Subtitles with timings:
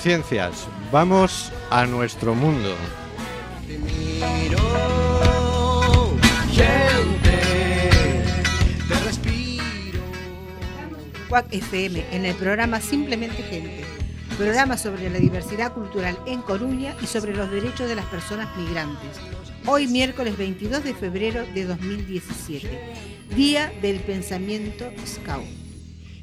[0.00, 0.66] conciencias.
[0.90, 2.74] Vamos a nuestro mundo.
[11.28, 13.84] Cuac FM en el programa Simplemente Gente,
[14.38, 19.20] programa sobre la diversidad cultural en Coruña y sobre los derechos de las personas migrantes.
[19.66, 22.94] Hoy miércoles 22 de febrero de 2017,
[23.36, 25.44] Día del Pensamiento Scout.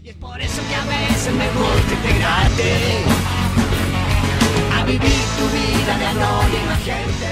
[0.02, 3.47] Y es por eso que a veces me gusta integrarte
[4.88, 7.28] vivir tu vida de anónima gente.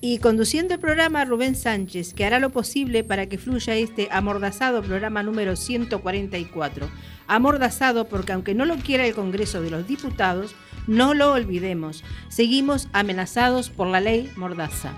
[0.00, 4.82] Y conduciendo el programa Rubén Sánchez, que hará lo posible para que fluya este amordazado
[4.82, 6.88] programa número 144.
[7.26, 10.54] Amordazado porque aunque no lo quiera el Congreso de los Diputados,
[10.86, 12.04] no lo olvidemos.
[12.28, 14.92] Seguimos amenazados por la ley Mordaza.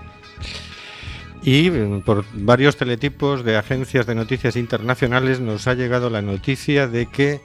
[1.41, 6.87] Y mm, por varios teletipos de agencias de noticias internacionales nos ha llegado la noticia
[6.87, 7.41] de que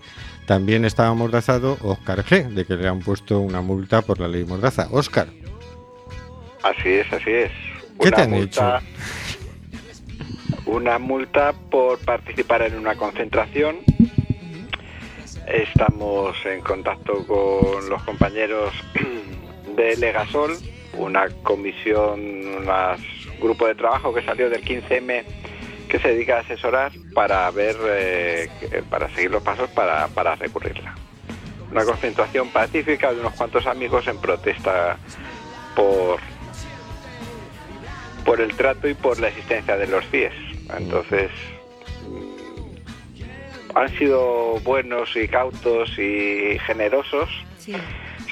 [0.47, 4.44] también estaba mordazado Oscar G, de que le han puesto una multa por la ley
[4.44, 4.89] Mordaza.
[4.91, 5.41] Oscar.
[6.62, 7.50] Así es, así es.
[8.00, 8.78] ¿Qué te han hecho?
[10.66, 13.78] Una multa por participar en una concentración.
[15.47, 18.72] Estamos en contacto con los compañeros
[19.76, 20.56] de Legasol,
[20.94, 22.20] una comisión,
[22.59, 23.00] unas
[23.41, 25.24] grupo de trabajo que salió del 15M
[25.88, 28.48] que se dedica a asesorar para ver, eh,
[28.88, 30.94] para seguir los pasos para, para recurrirla.
[31.70, 34.97] Una concentración pacífica de unos cuantos amigos en protesta
[35.74, 36.20] por,
[38.24, 40.33] por el trato y por la existencia de los CIES.
[40.77, 41.30] Entonces,
[42.09, 47.28] mm, han sido buenos y cautos y generosos.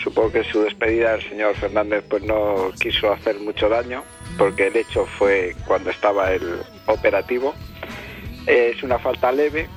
[0.02, 4.02] Supongo que en su despedida el señor Fernández pues no quiso hacer mucho daño
[4.38, 7.54] porque el hecho fue cuando estaba el operativo.
[8.46, 9.68] Es una falta leve,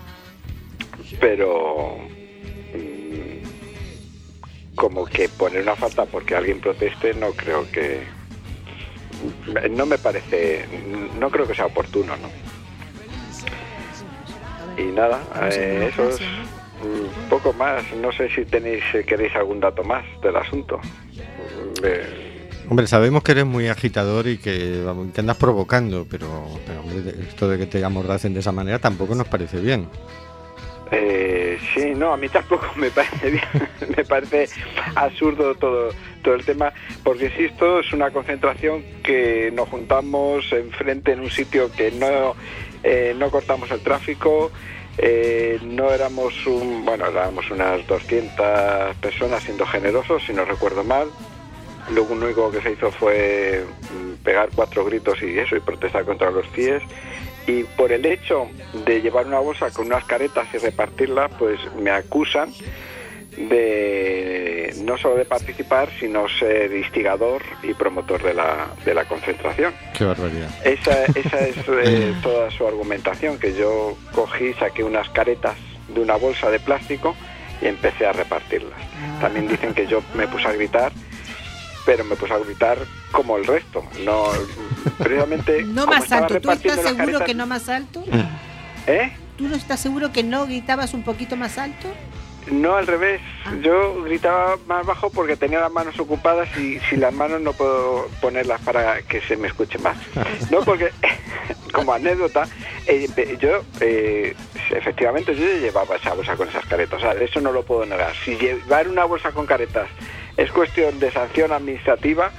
[1.19, 1.98] pero
[2.74, 8.04] mm, como que poner una falta porque alguien proteste no creo que
[9.71, 10.65] no me parece
[11.19, 12.29] no creo que sea oportuno no
[14.81, 15.21] y nada
[15.51, 16.19] eh, eso es
[16.83, 17.83] un poco más.
[18.01, 20.79] No sé si tenéis queréis algún dato más del asunto.
[22.69, 24.83] Hombre, sabemos que eres muy agitador y que
[25.13, 26.47] te andas provocando, pero,
[27.27, 29.87] esto de que te amordacen de esa manera tampoco nos parece bien.
[30.95, 34.48] Eh, sí, no, a mí tampoco me parece
[34.95, 35.90] absurdo todo,
[36.22, 36.72] todo el tema,
[37.04, 42.36] porque insisto, es una concentración que nos juntamos enfrente en un sitio que no,
[42.84, 44.51] eh, no cortamos el tráfico,
[44.98, 51.07] Eh, no éramos un, bueno, éramos unas 200 personas siendo generosos, si no recuerdo mal.
[51.90, 56.30] Lo único que se hizo fue mm, pegar cuatro gritos y eso y protestar contra
[56.30, 56.84] los CIES.
[57.48, 58.48] Y por el hecho
[58.86, 62.54] de llevar una bolsa con unas caretas y repartirla, pues me acusan
[63.38, 69.74] de no solo de participar, sino ser instigador y promotor de la, de la concentración.
[69.98, 70.50] Qué barbaridad.
[70.63, 75.56] Esa, esa es eh, toda su argumentación, que yo cogí, saqué unas caretas
[75.94, 77.16] de una bolsa de plástico
[77.62, 78.80] y empecé a repartirlas.
[79.22, 80.92] También dicen que yo me puse a gritar,
[81.85, 82.77] pero me puse a gritar
[83.12, 84.27] como el resto, no
[84.97, 86.39] precisamente No más alto.
[86.41, 88.03] ¿Tú estás seguro caretas- que no más alto?
[88.88, 89.12] ¿Eh?
[89.38, 91.88] ¿Tú no estás seguro que no gritabas un poquito más alto?
[92.51, 93.21] No, al revés.
[93.45, 93.53] Ah.
[93.62, 98.07] Yo gritaba más bajo porque tenía las manos ocupadas y si las manos no puedo
[98.21, 99.97] ponerlas para que se me escuche más.
[100.51, 100.91] No, porque
[101.74, 102.44] como anécdota,
[102.85, 103.07] eh,
[103.39, 104.35] yo eh,
[104.71, 107.00] efectivamente yo llevaba esa bolsa con esas caretas.
[107.00, 108.13] O sea, eso no lo puedo negar.
[108.25, 109.88] Si llevar una bolsa con caretas
[110.38, 112.31] es cuestión de sanción administrativa,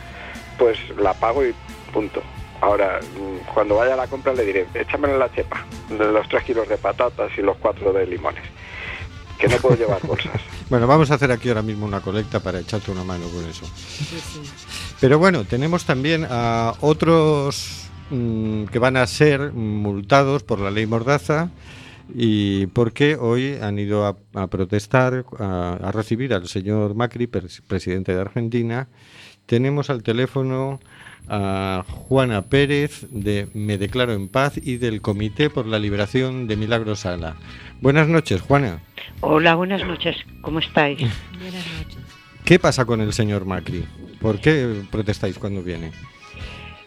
[0.59, 1.55] pues la pago y
[1.93, 2.23] punto.
[2.61, 6.29] Ahora, mm, cuando vaya a la compra le diré, échamelo en la chepa, de los
[6.29, 8.45] tres kilos de patatas y los cuatro de limones,
[9.39, 10.41] que no puedo llevar bolsas.
[10.71, 13.67] Bueno, vamos a hacer aquí ahora mismo una colecta para echarte una mano con eso.
[14.99, 20.87] Pero bueno, tenemos también a otros mm, que van a ser multados por la ley
[20.87, 21.51] Mordaza
[22.13, 27.63] y porque hoy han ido a, a protestar, a, a recibir al señor Macri, pres-
[27.67, 28.89] presidente de Argentina.
[29.47, 30.81] Tenemos al teléfono
[31.29, 36.57] a Juana Pérez de Me Declaro en Paz y del Comité por la Liberación de
[36.57, 37.37] Milagro Sala.
[37.81, 38.81] Buenas noches, Juana.
[39.21, 40.17] Hola, buenas noches.
[40.43, 40.99] ¿Cómo estáis?
[40.99, 41.99] Buenas noches.
[42.45, 43.85] ¿Qué pasa con el señor Macri?
[44.21, 45.93] ¿Por qué protestáis cuando viene?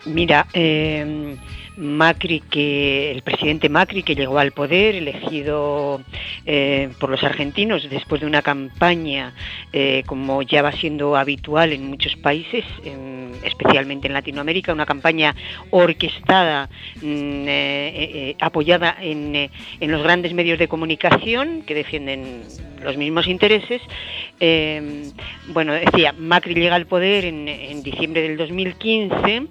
[0.06, 1.36] Mira, eh,
[1.78, 6.02] Macri, que el presidente Macri, que llegó al poder, elegido
[6.46, 9.34] eh, por los argentinos después de una campaña,
[9.72, 15.36] eh, como ya va siendo habitual en muchos países, en- especialmente en Latinoamérica, una campaña
[15.70, 19.50] orquestada, mm, eh, apoyada en,
[19.80, 22.42] los grandes medios de comunicación que defienden
[22.84, 23.82] los mismos intereses.
[25.48, 29.44] Bueno, decía, Macri llega al poder en, diciembre del 2015.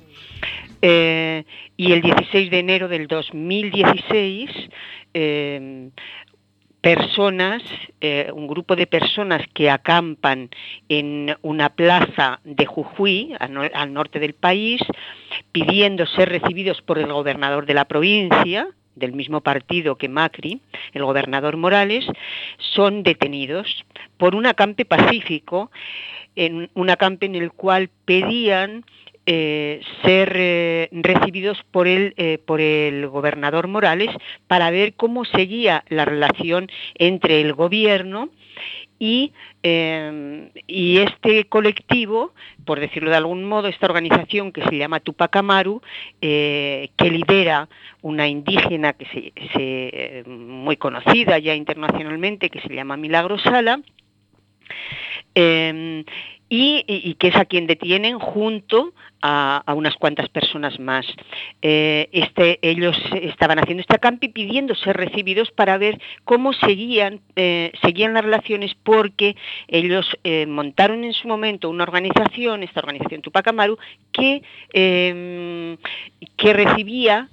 [0.82, 1.44] Eh,
[1.76, 4.50] y el 16 de enero del 2016,
[5.14, 5.90] eh,
[6.80, 7.62] personas,
[8.00, 10.50] eh, un grupo de personas que acampan
[10.88, 14.80] en una plaza de Jujuy, al, nor- al norte del país,
[15.52, 20.60] pidiendo ser recibidos por el gobernador de la provincia, del mismo partido que Macri,
[20.94, 22.06] el gobernador Morales,
[22.58, 23.84] son detenidos
[24.16, 25.70] por un acampe pacífico,
[26.74, 28.84] un acampe en el cual pedían
[29.28, 34.10] eh, ser eh, recibidos por el, eh, por el gobernador Morales
[34.46, 38.28] para ver cómo seguía la relación entre el gobierno
[39.00, 42.32] y, y este colectivo,
[42.64, 45.82] por decirlo de algún modo, esta organización que se llama Tupac Amaru,
[46.18, 47.68] que lidera
[48.00, 53.82] una indígena que se, se, muy conocida ya internacionalmente, que se llama Milagro Sala,
[56.48, 61.06] y, que es a quien detienen junto a, unas cuantas personas más.
[61.62, 67.72] Eh, este, ellos estaban haciendo esta campi pidiendo ser recibidos para ver cómo seguían, eh,
[67.82, 69.36] seguían las relaciones porque
[69.66, 73.78] ellos eh, montaron en su momento una organización, esta organización Tupac Amaru,
[74.12, 75.76] que, eh,
[76.36, 77.28] que recibía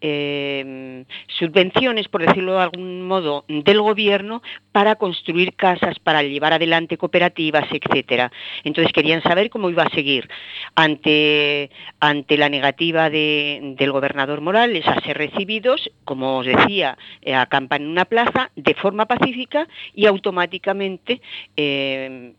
[0.00, 1.04] eh,
[1.38, 7.66] subvenciones, por decirlo de algún modo, del gobierno para construir casas, para llevar adelante cooperativas,
[7.70, 8.30] etcétera.
[8.64, 10.28] Entonces querían saber cómo iba a seguir
[10.74, 17.34] ante, ante la negativa de- del gobernador Morales a ser recibidos, como os decía, eh,
[17.34, 21.20] acampan en una plaza de forma pacífica y automáticamente
[21.56, 22.32] eh,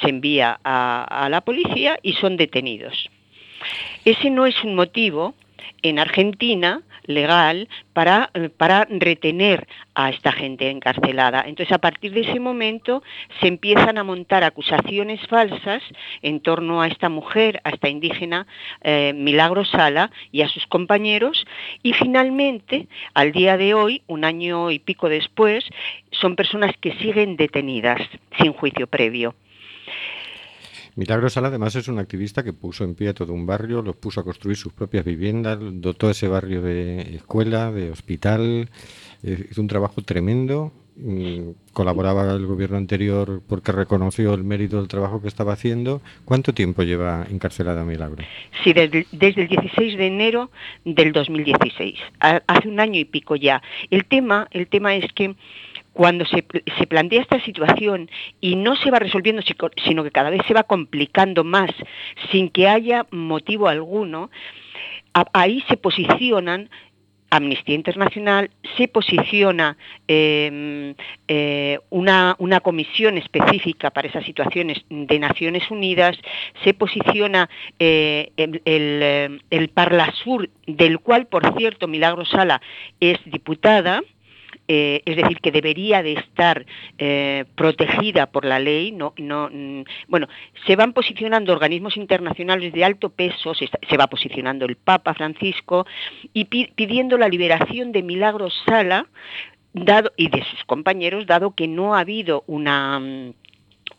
[0.00, 3.10] se envía a la policía y son detenidos.
[4.04, 5.34] Ese no es un motivo
[5.82, 11.44] en Argentina legal para, eh, para retener a esta gente encarcelada.
[11.46, 13.02] Entonces, a partir de ese momento
[13.40, 15.82] se empiezan a montar acusaciones falsas
[16.22, 18.46] en torno a esta mujer, a esta indígena
[18.82, 21.46] eh, Milagro Sala y a sus compañeros
[21.82, 25.64] y finalmente, al día de hoy, un año y pico después,
[26.10, 28.00] son personas que siguen detenidas
[28.38, 29.34] sin juicio previo.
[30.96, 33.96] Milagro Sala además es un activista que puso en pie a todo un barrio, los
[33.96, 38.70] puso a construir sus propias viviendas, dotó ese barrio de escuela, de hospital,
[39.24, 44.86] eh, hizo un trabajo tremendo mm, colaboraba el gobierno anterior porque reconoció el mérito del
[44.86, 46.00] trabajo que estaba haciendo.
[46.24, 48.24] ¿Cuánto tiempo lleva encarcelada Milagro?
[48.62, 50.50] Sí, desde, desde el 16 de enero
[50.84, 53.60] del 2016, hace un año y pico ya.
[53.90, 55.34] El tema, el tema es que
[55.94, 58.10] cuando se, plantea esta situación
[58.40, 59.42] y no se va resolviendo,
[59.84, 61.70] sino que cada vez se va complicando más
[62.30, 64.30] sin que haya motivo alguno,
[65.32, 66.68] ahí se posicionan
[67.30, 70.94] Amnistía Internacional se posiciona em,
[71.26, 76.16] eh, una, comisión específica para esas situaciones de Naciones Unidas,
[76.62, 82.60] se posiciona eh, el, el, el Parlasur, del cual, por cierto, Milagro Sala
[83.00, 84.02] es diputada,
[84.66, 86.64] eh, es decir, que debería de estar
[86.98, 88.92] eh, protegida por la ley.
[88.92, 90.28] No, no, mm, bueno,
[90.66, 95.86] se van posicionando organismos internacionales de alto peso, se, va posicionando el Papa Francisco
[96.32, 99.06] y pidiendo la liberación de Milagros Sala
[99.74, 103.30] dado, y de sus compañeros, dado que no ha habido mm,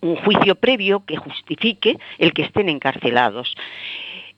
[0.01, 3.55] un juicio previo que justifique el que estén encarcelados.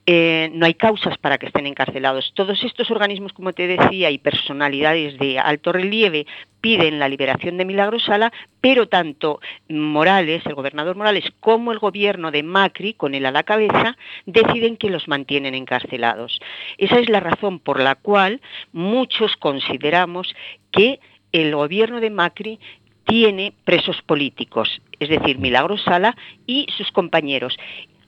[0.09, 2.31] Eh, no hay causas para que estén encarcelados.
[2.33, 6.25] Todos estos organismos, como te decía, y personalidades de alto relieve
[6.61, 12.31] piden la liberación de Milagro Sala, pero tanto Morales, el gobernador Morales, como el gobierno
[12.31, 16.39] de Macri, con él a la cabeza, deciden que los mantienen encarcelados.
[16.77, 18.39] Esa es la razón por la cual
[18.71, 20.33] muchos consideramos
[20.71, 21.01] que
[21.33, 22.59] el gobierno de Macri
[23.03, 27.57] tiene presos políticos, es decir, Milagro Sala y sus compañeros.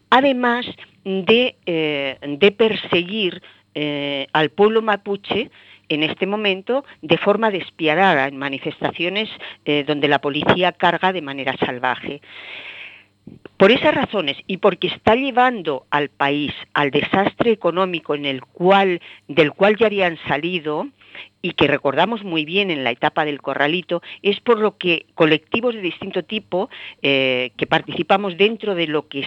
[0.09, 0.65] Además,
[1.05, 3.41] eh, de, perseguir
[3.73, 5.49] eh, al pueblo mapuche
[5.89, 9.29] en este momento de forma despiadada en manifestaciones
[9.65, 12.21] eh, donde la policía carga de manera salvaje.
[13.57, 19.01] Por esas razones y porque está llevando al país al desastre económico en el cual,
[19.27, 20.87] del cual ya habían salido,
[21.41, 25.73] y que recordamos muy bien en la etapa del corralito, es por lo que colectivos
[25.73, 26.69] de distinto tipo
[27.01, 29.25] eh, que participamos dentro de lo que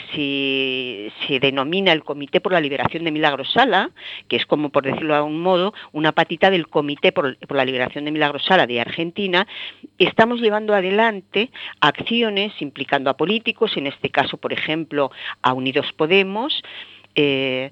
[1.27, 3.91] se, denomina el Comité por la Liberación de Milagros Sala,
[4.29, 7.65] que es como por decirlo de algún modo, una patita del Comité por, por la
[7.65, 9.47] Liberación de Milagros Sala de Argentina,
[9.99, 15.11] estamos llevando adelante acciones implicando a políticos, en este caso, por ejemplo,
[15.41, 16.63] a Unidos Podemos,
[17.15, 17.71] eh,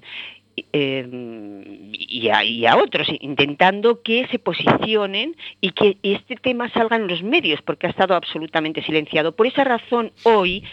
[0.73, 7.23] Em, y, a, otros, intentando que se posicionen y que este tema salga en los
[7.23, 9.33] medios, porque ha estado absolutamente silenciado.
[9.33, 10.63] Por esa razón, hoy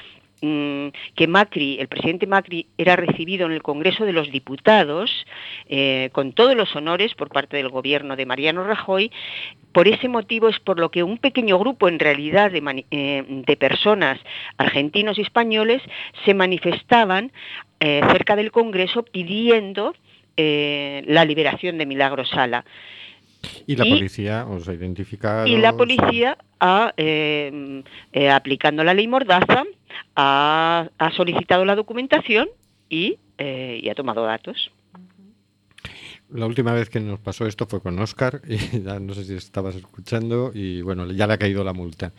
[0.41, 5.11] mm, que Macri, el presidente Macri, era recibido en el Congreso de los Diputados
[5.69, 9.13] eh, con todos los honores por parte del gobierno de Mariano Rajoy.
[9.73, 13.57] Por ese motivo es por lo que un pequeño grupo, en realidad, de, eh, de
[13.57, 14.19] personas
[14.57, 15.83] argentinos y españoles
[16.25, 17.33] se manifestaban
[17.81, 19.95] eh, cerca del Congreso pidiendo
[20.37, 22.65] eh, la liberación de Milagro Sala.
[23.67, 25.47] ¿Y la policía os ha identificado?
[25.47, 27.85] Y la policía, ha, eh,
[28.33, 29.65] aplicando la ley Mordaza,
[30.17, 32.49] ha, solicitado la documentación
[32.89, 34.73] y ha tomado datos.
[36.31, 39.35] La última vez que nos pasó esto fue con Oscar, y ya no sé si
[39.35, 42.13] estabas escuchando, y bueno, ya le ha caído la multa.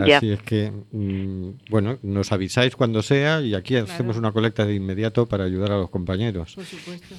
[0.00, 4.74] Así es que, mm, bueno, nos avisáis cuando sea y aquí hacemos una colecta de
[4.74, 6.54] inmediato para ayudar a los compañeros.
[6.54, 7.14] Por supuesto.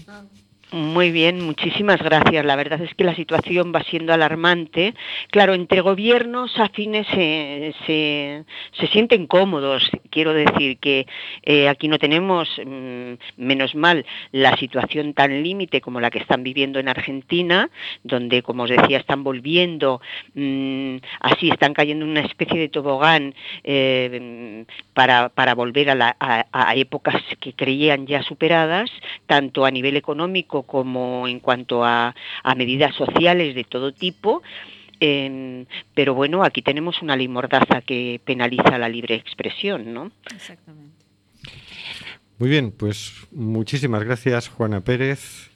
[0.72, 2.44] Muy bien, muchísimas gracias.
[2.44, 4.96] La verdad es que la situación va siendo alarmante.
[5.30, 9.90] Claro, entre gobiernos afines se, se, sienten cómodos.
[10.10, 11.06] Quiero decir que
[11.44, 16.42] eh, aquí no tenemos, mm, menos mal, la situación tan límite como la que están
[16.42, 17.70] viviendo en Argentina,
[18.04, 20.02] donde, como os decía, están volviendo,
[20.34, 27.22] mm, así están cayendo en una especie de tobogán eh, para, para, volver a épocas
[27.40, 28.90] que creían ya superadas,
[29.28, 32.16] tanto a nivel económico, como en cuanto a,
[32.56, 34.42] medidas sociales de todo tipo.
[35.00, 40.12] pero bueno, aquí tenemos una ley mordaza que penaliza la libre expresión, ¿no?
[40.34, 41.06] Exactamente.
[42.38, 45.50] Muy bien, pues muchísimas gracias, Juana Pérez.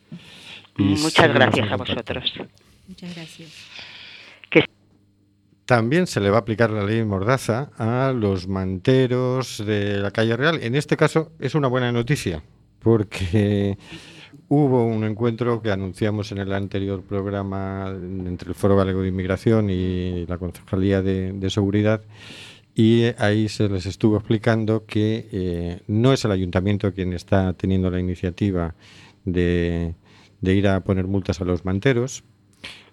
[0.77, 2.33] Muchas gracias a vosotros.
[2.87, 3.69] Muchas gracias.
[5.69, 10.35] También se le va a aplicar la ley Mordaza a los manteros de la calle
[10.35, 10.57] Real.
[10.63, 12.41] En este caso es una buena noticia,
[12.79, 13.77] porque
[14.51, 19.69] Hubo un encuentro que anunciamos en el anterior programa entre el Foro Galego de Inmigración
[19.69, 22.01] y la Concejalía de, Seguridad
[22.73, 27.91] y ahí se les estuvo explicando que eh, no es el ayuntamiento quien está teniendo
[27.91, 28.73] la iniciativa
[29.23, 29.93] de,
[30.41, 32.23] ir a poner multas a los manteros.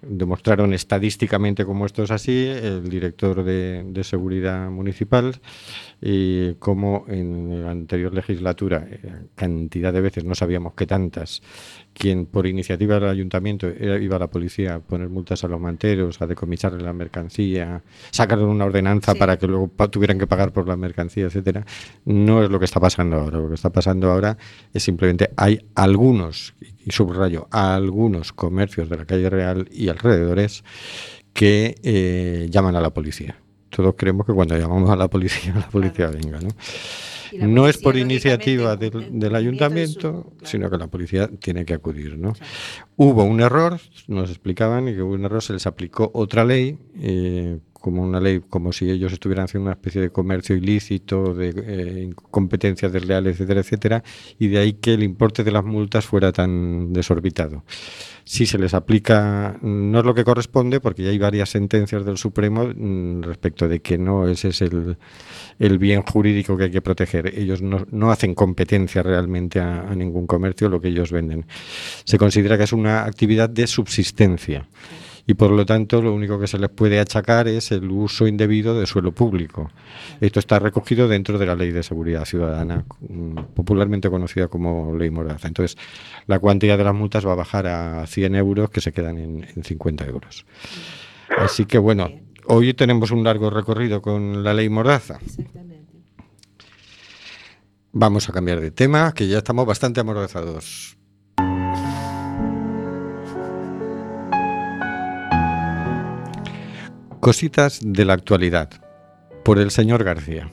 [0.08, 5.40] Demostraron estadísticamente cómo esto es así, el director de, Seguridad Municipal,
[6.00, 11.42] y cómo en la anterior legislatura, eh, cantidad de veces, no sabíamos qué tantas,
[11.98, 16.20] quien por iniciativa del ayuntamiento iba a la policía a poner multas a los manteros,
[16.20, 20.76] a decomisarle la mercancía, sacarle una ordenanza para que luego tuvieran que pagar por la
[20.76, 21.64] mercancía, etcétera,
[22.04, 23.38] no es lo que está pasando ahora.
[23.38, 24.36] Lo que está pasando ahora
[24.74, 30.64] es simplemente hay algunos, y subrayo, algunos comercios de la calle Real y alrededores
[31.32, 33.36] que eh, llaman a la policía
[33.70, 36.48] todos creemos que cuando llamamos a la policía, la policía venga, ¿no?
[37.32, 42.32] No es por iniciativa del, ayuntamiento, sino que la policía tiene que acudir, ¿no?
[42.96, 46.78] Hubo un error, nos explicaban, y que hubo un error, se les aplicó otra ley,
[47.00, 51.54] eh, como una ley, como si ellos estuvieran haciendo una especie de comercio ilícito, de
[51.56, 54.04] eh, competencias desleales, etcétera, etcétera,
[54.40, 57.62] y de ahí que el importe de las multas fuera tan desorbitado.
[58.24, 62.18] Si se les aplica, no es lo que corresponde, porque ya hay varias sentencias del
[62.18, 64.96] Supremo mm, respecto de que no ese es el,
[65.60, 67.38] el bien jurídico que hay que proteger.
[67.38, 71.46] Ellos no, no hacen competencia realmente a, a ningún comercio lo que ellos venden.
[72.02, 74.66] Se considera que es una actividad de subsistencia
[75.26, 78.78] y por lo tanto lo único que se les puede achacar es el uso indebido
[78.78, 79.70] de suelo público.
[80.20, 85.10] Esto está recogido dentro de la Ley de Seguridad Ciudadana, mm, popularmente conocida como Ley
[85.10, 85.48] Mordaza.
[85.48, 85.76] Entonces,
[86.26, 89.64] la cuantía de las multas va a bajar a 100 euros que se quedan en,
[89.64, 90.46] 50 euros.
[91.36, 92.08] Así que bueno,
[92.46, 95.18] hoy tenemos un largo recorrido con la Ley Mordaza.
[97.92, 100.96] Vamos a cambiar de tema, que ya estamos bastante amordazados.
[107.26, 108.70] Cositas de la actualidad,
[109.44, 110.48] por el señor García.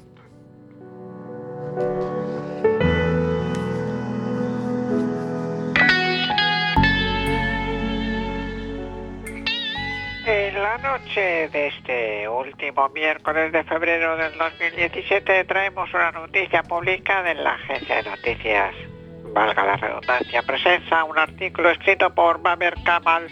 [10.25, 17.29] En la noche de este último miércoles de febrero del 2017 traemos una noticia publicada
[17.29, 18.92] en la agencia de noticias
[19.33, 23.27] valga la redundancia, presenta un artículo escrito por Baber Kamal,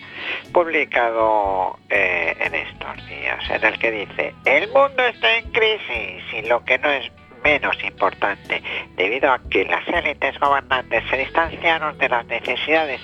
[0.51, 6.41] publicado eh, en estos días, en el que dice, el mundo está en crisis y
[6.47, 7.11] lo que no es
[7.43, 8.61] menos importante,
[8.95, 13.01] debido a que las élites gobernantes se distanciaron de las necesidades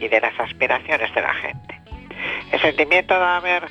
[0.00, 1.80] y de las aspiraciones de la gente.
[2.52, 3.68] El sentimiento de haber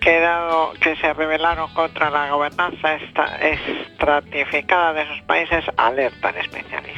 [0.00, 2.94] quedado que se rebelaron contra la gobernanza
[3.40, 6.97] estratificada de esos países alertan especialistas.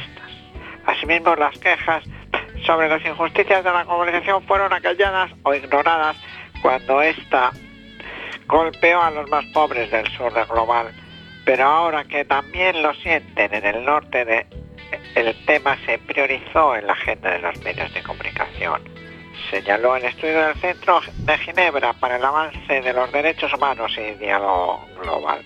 [0.85, 2.03] Asimismo, las quejas
[2.65, 6.17] sobre las injusticias de la globalización fueron acalladas o ignoradas
[6.61, 7.51] cuando ésta
[8.47, 10.91] golpeó a los más pobres del sur del global.
[11.45, 14.45] Pero ahora que también lo sienten en el norte, de,
[15.15, 18.81] el tema se priorizó en la agenda de los medios de comunicación.
[19.49, 24.13] Señaló el estudio del Centro de Ginebra para el avance de los derechos humanos y
[24.19, 25.41] diálogo global.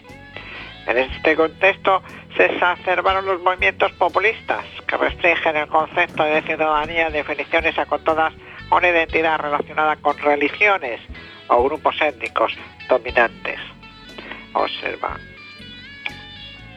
[0.88, 2.04] En este contexto
[2.36, 8.34] se exacerbaron los movimientos populistas que restringen el concepto de ciudadanía definiciones a con todas
[8.72, 11.00] una identidad relacionada con religiones
[11.48, 12.54] o grupos étnicos
[12.90, 13.60] dominantes.
[14.54, 15.18] Observa.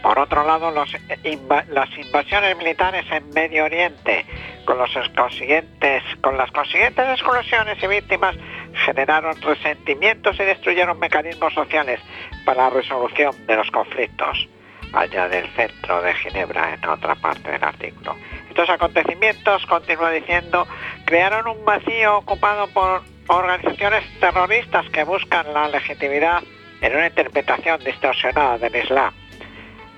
[0.03, 4.25] Por otro lado, las invasiones militares en Medio Oriente,
[4.65, 8.37] con, los consiguientes, con las consiguientes exclusiones y víctimas,
[8.85, 12.01] generaron resentimientos y destruyeron mecanismos sociales
[12.45, 14.49] para la resolución de los conflictos
[14.93, 18.17] allá del centro de Ginebra, en otra parte del artículo.
[18.49, 20.67] Estos acontecimientos, continúa diciendo,
[21.05, 26.43] crearon un vacío ocupado por organizaciones terroristas que buscan la legitimidad
[26.81, 29.13] en una interpretación distorsionada del Islam.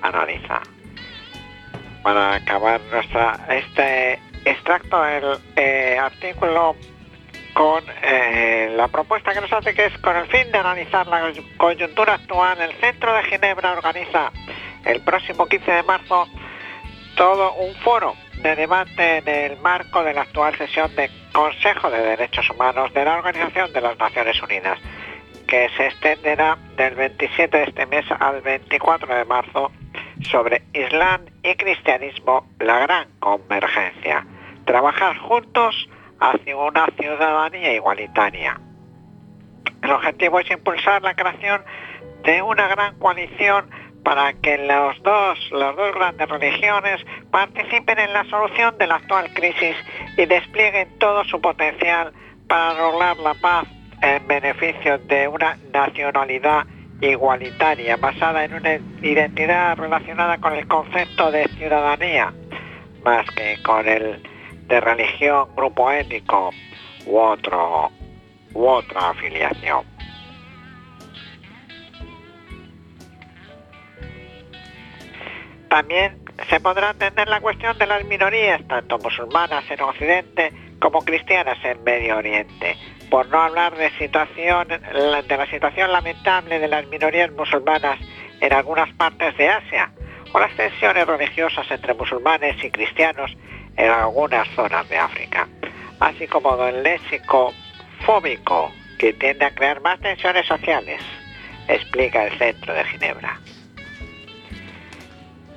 [0.03, 0.61] Analiza.
[2.03, 6.75] Para acabar nuestra, este extracto del eh, artículo
[7.53, 11.31] con eh, la propuesta que nos hace que es con el fin de analizar la
[11.57, 14.33] coyuntura actual, el Centro de Ginebra organiza
[14.85, 16.27] el próximo 15 de marzo
[17.17, 21.99] todo un foro de debate en el marco de la actual sesión del Consejo de
[21.99, 24.79] Derechos Humanos de la Organización de las Naciones Unidas,
[25.47, 29.71] que se extenderá del 27 de este mes al 24 de marzo
[30.31, 34.27] sobre Islam y cristianismo, la gran convergencia.
[34.65, 35.89] Trabajar juntos
[36.21, 38.61] hacia una ciudadanía igualitaria.
[39.83, 41.63] El objetivo es impulsar la creación
[42.25, 43.71] de una gran coalición
[44.05, 49.33] para que los dos, las dos grandes religiones participen en la solución de la actual
[49.35, 49.77] crisis
[50.17, 52.13] y desplieguen todo su potencial
[52.49, 53.67] para lograr la paz
[54.03, 56.67] en beneficio de una nacionalidad
[57.01, 62.33] igualitaria basada en una identidad relacionada con el concepto de ciudadanía
[63.05, 64.23] más que con el
[64.67, 66.51] de religión, grupo étnico
[67.07, 67.91] u otro
[68.53, 69.85] u otra afiliación.
[75.71, 81.59] También se podrá atender la cuestión de las minorías, tanto musulmanas en Occidente como cristianas
[81.65, 82.77] en Medio Oriente,
[83.09, 88.01] por no hablar de, de la situación lamentable de las minorías musulmanas
[88.41, 89.93] en algunas partes de Asia,
[90.33, 93.31] o las tensiones religiosas entre musulmanes y cristianos
[93.77, 95.47] en algunas zonas de África,
[96.01, 97.53] así como del léxico
[98.05, 101.01] fóbico que tiende a crear más tensiones sociales,
[101.69, 103.39] explica el Centro de Ginebra.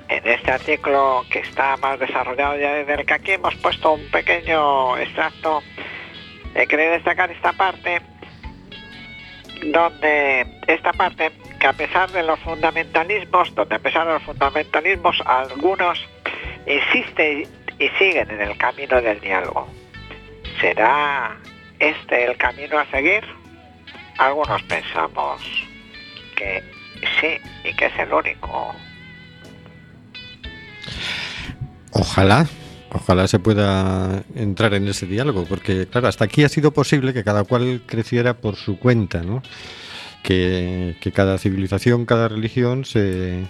[0.08, 4.10] En este artículo que está más desarrollado ya desde el que aquí hemos puesto un
[4.10, 5.62] pequeño extracto,
[6.54, 8.00] he querido destacar esta parte
[9.66, 15.22] donde esta parte que a pesar de los fundamentalismos, donde a pesar de los fundamentalismos
[15.24, 15.98] algunos
[16.66, 19.68] insisten y siguen en el camino del diálogo.
[20.60, 21.36] ¿Será
[21.78, 23.24] este el camino a seguir?
[24.18, 25.42] Algunos pensamos
[26.36, 26.62] que
[27.20, 28.74] sí y que es el único.
[31.94, 32.46] Ojalá,
[32.92, 37.24] ojalá se pueda entrar en ese diálogo, porque claro, hasta aquí ha sido posible que
[37.24, 39.42] cada cual creciera por su cuenta, ¿no?
[40.22, 43.44] Que, cada civilización, cada religión se,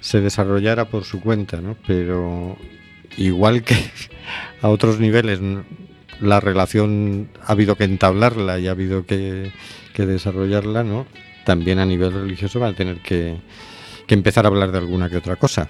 [0.00, 1.76] se desarrollara por su cuenta, ¿no?
[1.86, 2.56] Pero
[3.16, 3.76] igual que
[4.62, 5.40] a otros niveles
[6.20, 9.52] la relación ha habido que entablarla y ha habido que,
[9.96, 11.06] desarrollarla, ¿no?
[11.44, 13.36] También a nivel religioso va a tener que,
[14.08, 15.68] empezar a hablar de alguna que otra cosa.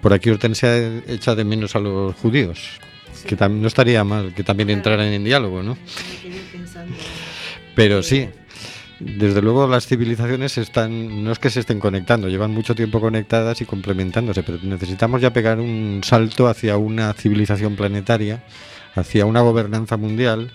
[0.00, 2.78] Por aquí Hortensia echa de menos a los judíos,
[3.26, 5.76] que no estaría mal que también entraran en diálogo, ¿no?
[7.74, 8.28] Pero sí,
[9.00, 13.60] desde luego las civilizaciones están, no es que se estén conectando, llevan mucho tiempo conectadas
[13.60, 18.42] y complementándose, pero necesitamos ya pegar un salto hacia una civilización planetaria,
[18.94, 20.50] hacia una gobernanza mundial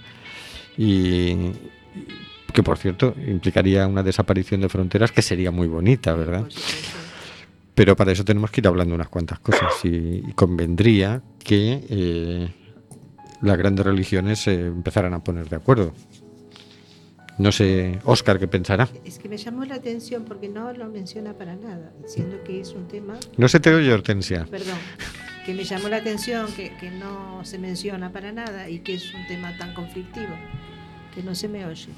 [0.77, 1.51] y
[2.51, 6.45] que por cierto implicaría una desaparición de fronteras que sería muy bonita, ¿verdad?
[7.75, 12.49] Pero para eso tenemos que ir hablando unas cuantas cosas y, convendría que eh,
[13.41, 15.93] las grandes religiones se empezaran a poner de acuerdo.
[17.39, 18.87] No sé, Oscar, ¿qué pensará?
[19.03, 22.73] Es que me llamó la atención porque no lo menciona para nada, diciendo que es
[22.73, 23.15] un tema...
[23.37, 24.45] No se te oye, Hortensia.
[24.45, 24.77] Perdón,
[25.43, 29.13] que me llamó la atención que, que no se menciona para nada y que es
[29.15, 30.35] un tema tan conflictivo,
[31.15, 31.89] que no se me oye.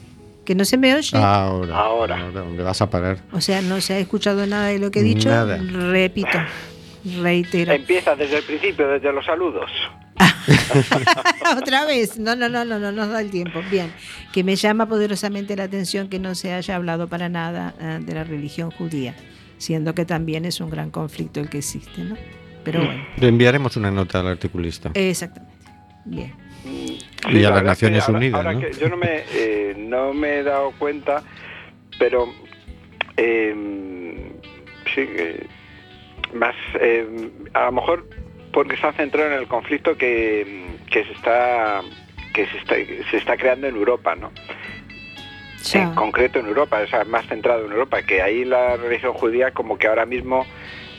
[0.45, 1.17] ¿Que no se me oye?
[1.17, 2.21] Ahora, ahora.
[2.21, 3.17] ahora ¿Dónde vas a parar?
[3.31, 5.29] O sea, no se ha escuchado nada de lo que he dicho.
[5.29, 5.57] Nada.
[5.57, 6.37] Repito,
[7.21, 7.73] reitero.
[7.73, 9.71] Empieza desde el principio, desde los saludos.
[11.57, 13.61] Otra vez, no, no, no, no, no nos da el tiempo.
[13.69, 13.91] Bien,
[14.31, 18.13] que me llama poderosamente la atención que no se haya hablado para nada eh, de
[18.13, 19.15] la religión judía,
[19.57, 22.15] siendo que también es un gran conflicto el que existe, ¿no?
[22.63, 23.03] Pero bueno.
[23.17, 24.91] Le enviaremos una nota al articulista.
[24.93, 25.55] Exactamente.
[26.05, 26.33] Bien.
[27.31, 28.45] y a las Naciones Unidas.
[28.45, 29.64] Ahora que yo no me, eh,
[29.95, 31.23] no me he dado cuenta,
[31.97, 32.27] pero
[33.17, 33.55] eh,
[34.93, 35.07] sí,
[36.33, 36.55] más,
[37.53, 38.07] a lo mejor
[38.51, 41.81] porque se ha centrado en el conflicto que, que se está
[42.33, 42.75] que se está,
[43.09, 44.31] se está creando en Europa, ¿no?
[45.73, 49.51] En concreto en Europa, o sea, más centrado en Europa, que ahí la religión judía
[49.51, 50.45] como que ahora mismo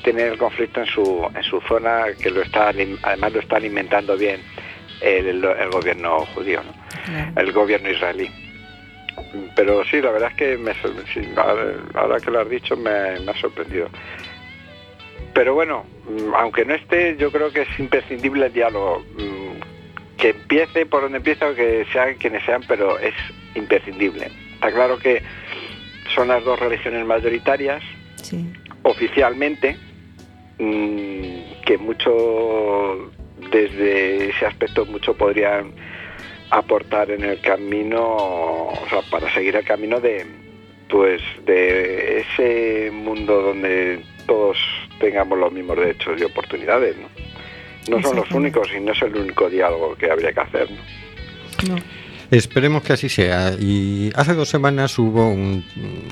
[0.02, 4.16] tiene el conflicto en su, en su zona, que lo está además lo está alimentando
[4.16, 4.40] bien
[5.00, 7.40] el, gobierno judío, ¿no?
[7.40, 8.28] el gobierno israelí.
[9.55, 10.72] Pero sí, la verdad es que me,
[11.94, 13.88] ahora, que lo has dicho me, me ha sorprendido.
[15.35, 19.05] Pero bueno, mm, aunque no esté, yo creo que es imprescindible el diálogo.
[19.18, 19.46] Mm,
[20.16, 23.14] que empiece por donde empieza o que sean quienes sean, pero es
[23.55, 24.31] imprescindible.
[24.55, 25.22] Está claro que
[26.14, 27.83] son las dos religiones mayoritarias,
[28.83, 29.76] oficialmente,
[30.59, 33.11] mm, que mucho,
[33.50, 35.72] desde ese aspecto, mucho podrían
[36.50, 40.26] aportar en el camino, o sea, para seguir el camino de,
[40.88, 44.59] pues, de ese mundo donde todos
[45.00, 46.96] tengamos los mismos derechos y oportunidades.
[47.88, 50.68] No, no son los únicos y no es el único diálogo que habría que hacer.
[51.68, 51.76] ¿no?
[52.31, 53.53] Esperemos que así sea.
[53.53, 55.65] Y hace dos semanas hubo un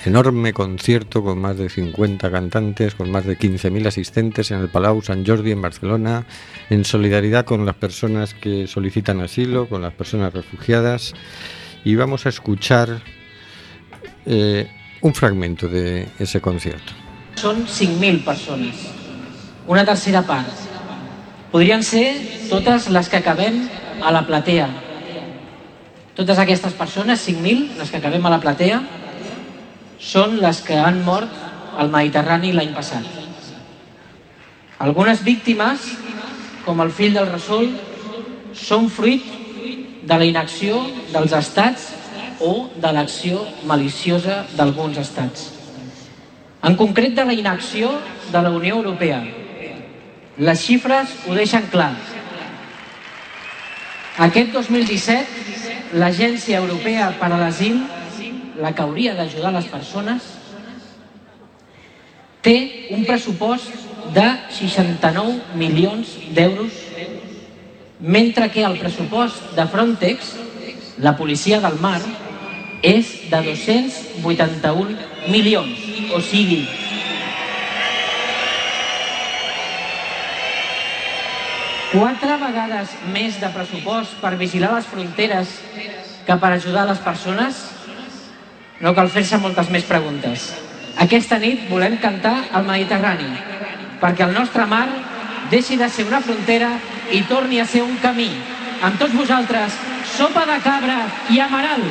[0.04, 5.02] enorme concierto con más de 50 cantantes, con más de 15.000 asistentes en el Palau
[5.02, 6.24] San Jordi en Barcelona,
[6.70, 11.14] en solidaridad con las personas que solicitan asilo, con las personas refugiadas.
[11.84, 13.02] Y vamos a escuchar
[14.26, 14.68] eh,
[15.00, 16.92] un fragmento de ese concierto.
[17.34, 18.86] Són 5.000 persones,
[19.66, 20.48] una tercera part.
[21.50, 22.14] Podrien ser
[22.48, 23.66] totes les que acabem
[24.00, 24.83] a la platea.
[26.14, 28.78] Totes aquestes persones, 5.000, les que acabem a la platea,
[29.98, 31.42] són les que han mort
[31.74, 33.08] al Mediterrani l'any passat.
[34.84, 35.88] Algunes víctimes,
[36.62, 37.72] com el fill del Rasul,
[38.54, 39.26] són fruit
[40.06, 41.90] de la inacció dels estats
[42.38, 45.48] o de l'acció maliciosa d'alguns estats.
[46.62, 47.90] En concret de la inacció
[48.30, 49.18] de la Unió Europea.
[50.38, 51.92] Les xifres ho deixen clar.
[54.14, 57.80] Aquest 2017, l'Agència Europea per a l'Asil,
[58.62, 60.28] la que hauria d'ajudar les persones,
[62.44, 62.54] té
[62.94, 63.72] un pressupost
[64.14, 66.78] de 69 milions d'euros,
[67.98, 70.30] mentre que el pressupost de Frontex,
[71.02, 71.98] la policia del mar,
[72.86, 74.94] és de 281
[75.26, 75.74] milions.
[76.14, 76.62] O sigui,
[81.94, 85.52] quatre vegades més de pressupost per vigilar les fronteres
[86.26, 87.60] que per ajudar les persones,
[88.82, 90.48] no cal fer-se moltes més preguntes.
[91.04, 93.30] Aquesta nit volem cantar al Mediterrani,
[94.02, 94.88] perquè el nostre mar
[95.52, 96.72] deixi de ser una frontera
[97.14, 98.30] i torni a ser un camí.
[98.82, 99.78] Amb tots vosaltres,
[100.16, 100.98] sopa de cabra
[101.30, 101.86] i amaral.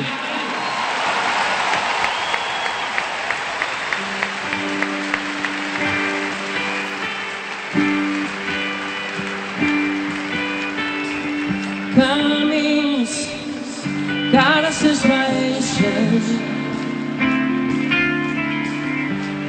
[14.72, 16.22] S'esvaeixen.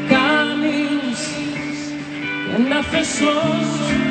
[0.09, 1.27] Camins
[2.45, 3.79] que hem de fer sols.
[3.79, 4.04] Camins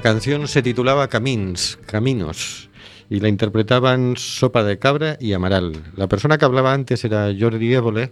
[0.00, 2.70] La canción se titulaba Camins, Caminos,
[3.10, 5.74] y la interpretaban Sopa de Cabra y Amaral.
[5.94, 8.10] La persona que hablaba antes era Jordi Évole,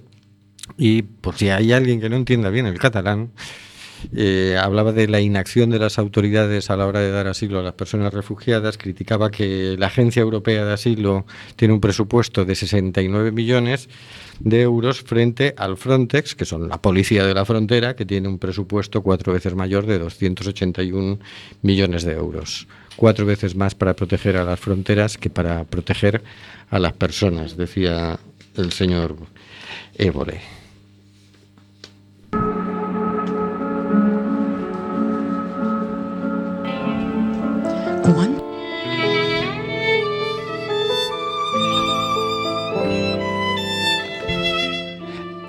[0.76, 3.32] y por si hay alguien que no entienda bien el catalán,
[4.14, 7.62] eh, hablaba de la inacción de las autoridades a la hora de dar asilo a
[7.62, 13.32] las personas refugiadas, criticaba que la Agencia Europea de Asilo tiene un presupuesto de 69
[13.32, 13.88] millones
[14.40, 18.38] de euros frente al Frontex, que son la policía de la frontera, que tiene un
[18.38, 21.18] presupuesto cuatro veces mayor de 281
[21.62, 22.68] millones de euros.
[22.96, 26.22] Cuatro veces más para proteger a las fronteras que para proteger
[26.70, 28.18] a las personas, decía
[28.56, 29.16] el señor
[29.94, 30.57] Évole.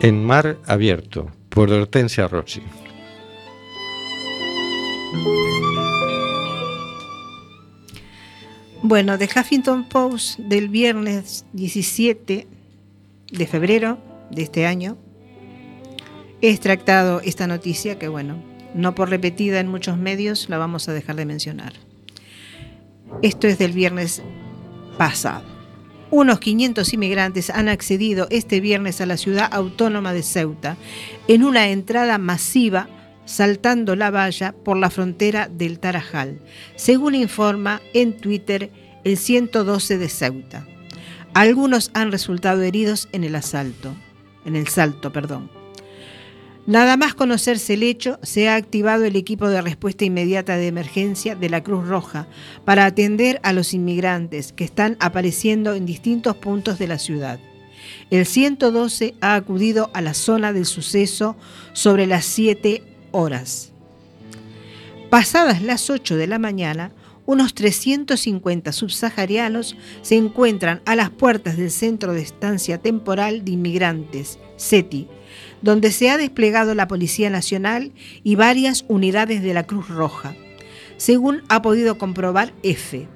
[0.01, 2.61] En mar abierto, por Hortensia Rossi.
[8.81, 12.47] Bueno, de Huffington Post del viernes 17
[13.31, 13.99] de febrero
[14.31, 14.97] de este año
[16.41, 18.41] he extractado esta noticia que, bueno,
[18.73, 21.88] no por repetida en muchos medios la vamos a dejar de mencionar.
[23.21, 24.21] Esto es del viernes
[24.97, 25.43] pasado.
[26.11, 30.75] Unos 500 inmigrantes han accedido este viernes a la ciudad autónoma de Ceuta
[31.27, 32.89] en una entrada masiva
[33.25, 36.39] saltando la valla por la frontera del Tarajal,
[36.75, 38.71] según informa en Twitter
[39.03, 40.65] el 112 de Ceuta.
[41.35, 43.93] Algunos han resultado heridos en el asalto,
[44.45, 45.58] en el salto, perdón.
[46.69, 51.33] Nada más conocerse el hecho, se ha activado el equipo de respuesta inmediata de emergencia
[51.33, 52.27] de la Cruz Roja
[52.63, 57.39] para atender a los inmigrantes que están apareciendo en distintos puntos de la ciudad.
[58.11, 61.35] El 112 ha acudido a la zona del suceso
[61.73, 63.71] sobre las 7 horas.
[65.09, 66.91] Pasadas las 8 de la mañana,
[67.25, 74.37] unos 350 subsaharianos se encuentran a las puertas del Centro de Estancia Temporal de Inmigrantes,
[74.59, 75.07] CETI,
[75.61, 77.91] donde se ha desplegado la Policía Nacional
[78.23, 80.35] y varias unidades de la Cruz Roja.
[80.97, 83.07] Según ha podido comprobar F,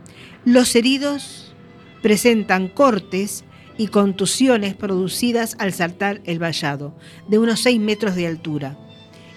[0.45, 1.53] los heridos
[2.01, 3.45] presentan cortes
[3.77, 6.95] y contusiones producidas al saltar el vallado,
[7.27, 8.77] de unos 6 metros de altura,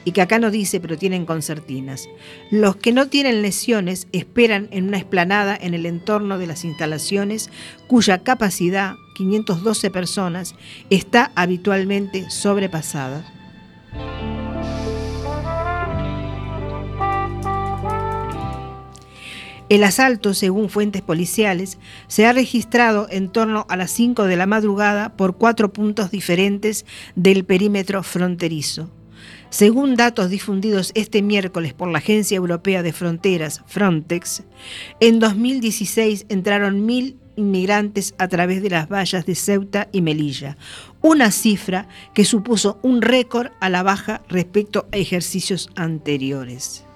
[0.04, 2.08] y que acá no dice, pero tienen concertinas.
[2.50, 7.50] Los que no tienen lesiones esperan en una esplanada en el entorno de las instalaciones,
[7.88, 10.54] cuya capacidad, 512 personas,
[10.90, 13.24] está habitualmente sobrepasada.
[19.68, 24.46] El asalto, según fuentes policiales, se ha registrado en torno a las 5 de la
[24.46, 28.90] madrugada por cuatro puntos diferentes del perímetro fronterizo.
[29.50, 34.44] Según datos difundidos este miércoles por la Agencia Europea de Fronteras, Frontex,
[35.00, 40.56] en 2016 entraron mil inmigrantes a través de las vallas de Ceuta y Melilla,
[41.02, 46.86] una cifra que supuso un récord a la baja respecto a ejercicios anteriores.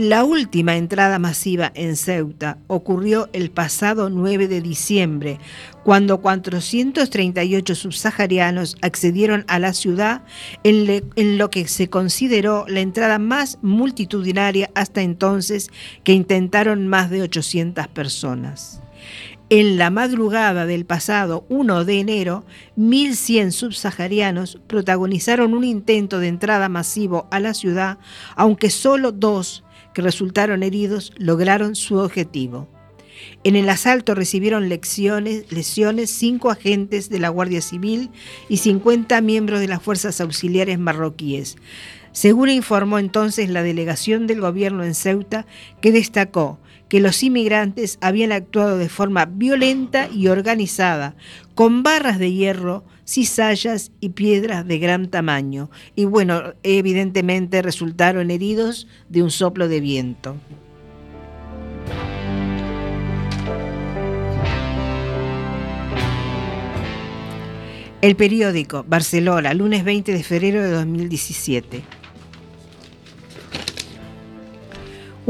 [0.00, 5.38] La última entrada masiva en Ceuta ocurrió el pasado 9 de diciembre,
[5.84, 10.22] cuando 438 subsaharianos accedieron a la ciudad
[10.64, 15.68] en, en lo que se consideró la entrada más multitudinaria hasta entonces,
[16.02, 18.80] que intentaron más de 800 personas.
[19.52, 22.44] En la madrugada del pasado 1 de enero,
[22.78, 27.98] 1.100 subsaharianos protagonizaron un intento de entrada masivo a la ciudad,
[28.36, 32.68] aunque solo dos que resultaron heridos lograron su objetivo.
[33.42, 38.10] En el asalto recibieron lesiones cinco agentes de la Guardia Civil
[38.48, 41.56] y 50 miembros de las fuerzas auxiliares marroquíes.
[42.12, 45.44] Según informó entonces la delegación del gobierno en Ceuta,
[45.80, 51.14] que destacó que los inmigrantes habían actuado de forma violenta y organizada,
[51.54, 55.70] con barras de hierro, cizallas y piedras de gran tamaño.
[55.94, 60.36] Y bueno, evidentemente resultaron heridos de un soplo de viento.
[68.02, 71.99] El periódico Barcelona, lunes 20 de febrero de 2017.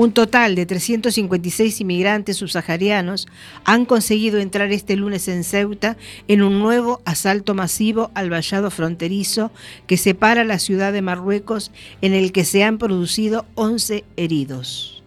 [0.00, 3.28] Un total de 356 inmigrantes subsaharianos
[3.66, 9.52] han conseguido entrar este lunes en Ceuta en un nuevo asalto masivo al vallado fronterizo
[9.86, 15.02] que separa la ciudad de Marruecos en el que se han producido 11 heridos.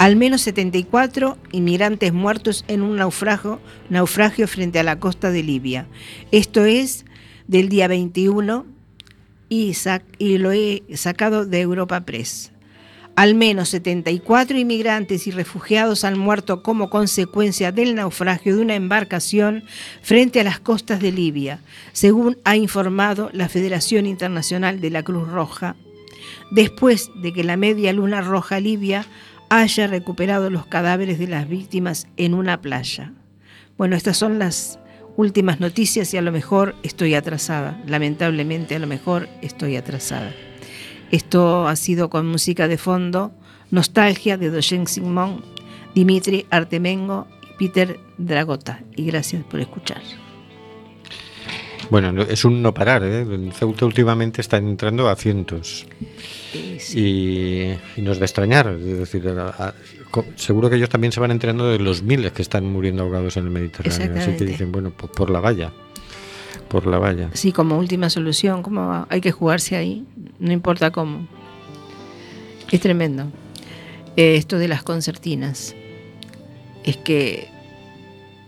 [0.00, 5.88] Al menos 74 inmigrantes muertos en un naufragio, frente a la costa de Libia.
[6.32, 7.04] Esto es
[7.48, 8.64] del día 21
[9.50, 9.76] y,
[10.16, 12.50] y lo he sacado de Europa Press.
[13.14, 19.64] Al menos 74 inmigrantes y refugiados han muerto como consecuencia del naufragio de una embarcación
[20.00, 21.60] frente a las costas de Libia,
[21.92, 25.76] según ha informado la Federación Internacional de la Cruz Roja,
[26.50, 29.04] después de que la Media Luna Roja Libia
[29.50, 33.12] haya recuperado los cadáveres de las víctimas en una playa.
[33.76, 34.78] Bueno, estas son las
[35.16, 37.82] últimas noticias y a lo mejor estoy atrasada.
[37.86, 40.32] Lamentablemente a lo mejor estoy atrasada.
[41.10, 43.32] Esto ha sido con música de fondo,
[43.72, 45.44] Nostalgia de Dojen Simón,
[45.94, 48.80] Dimitri Artemengo y Peter Dragota.
[48.94, 50.00] Y gracias por escuchar.
[51.90, 53.20] Bueno, no- es un no parar, ¿eh?
[53.22, 55.86] En Ceuta últimamente están entrando a cientos.
[56.94, 59.74] Y, y no es de extrañar, es decir, a- a-
[60.36, 63.44] seguro que ellos también se van enterando de los miles que están muriendo ahogados en
[63.44, 64.20] el Mediterráneo.
[64.20, 65.72] Así que dicen, bueno, pues por la valla,
[66.68, 67.30] por la valla.
[67.34, 70.04] Sí, como última solución, como hay que jugarse ahí,
[70.38, 71.26] no importa cómo.
[72.70, 73.26] Es tremendo.
[74.16, 75.74] Eh, esto de las concertinas.
[76.84, 77.48] Es que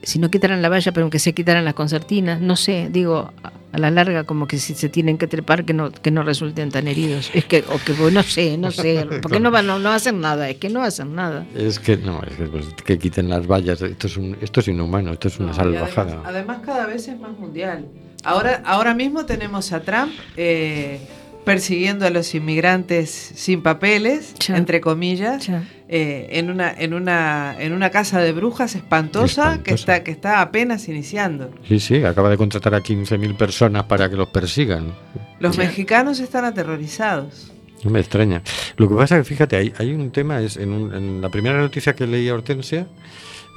[0.03, 3.79] si no quitaran la valla, pero aunque se quitaran las concertinas, no sé, digo, a,
[3.79, 6.89] la larga como que si se tienen que trepar que no, que no resulten tan
[6.89, 7.31] heridos.
[7.35, 10.21] Es que, o que bueno, no sé, no sé, porque no van, no, no hacen
[10.21, 11.47] nada, es que no hacen nada.
[11.55, 13.81] Es que no, es que, pues, que quiten las vallas.
[13.81, 16.13] Esto es, un, esto es inhumano, esto es una Y salvajada.
[16.13, 17.87] Además, además, cada vez es más mundial.
[18.25, 21.01] Ahora, ahora mismo tenemos a Trump eh,
[21.45, 25.49] persiguiendo a los inmigrantes sin papeles, entre comillas,
[25.89, 30.41] eh, en una en una en una casa de brujas espantosa, que está que está
[30.41, 31.51] apenas iniciando.
[31.69, 34.93] Sí, sí, acaba de contratar a 15.000 personas para que los persigan.
[35.41, 37.53] Los mexicanos están aterrorizados.
[37.85, 38.43] No me extraña.
[38.77, 41.29] Lo que pasa es que, fíjate, hay, hay un tema, es en, un- en la
[41.31, 42.87] primera noticia que leí a Hortensia,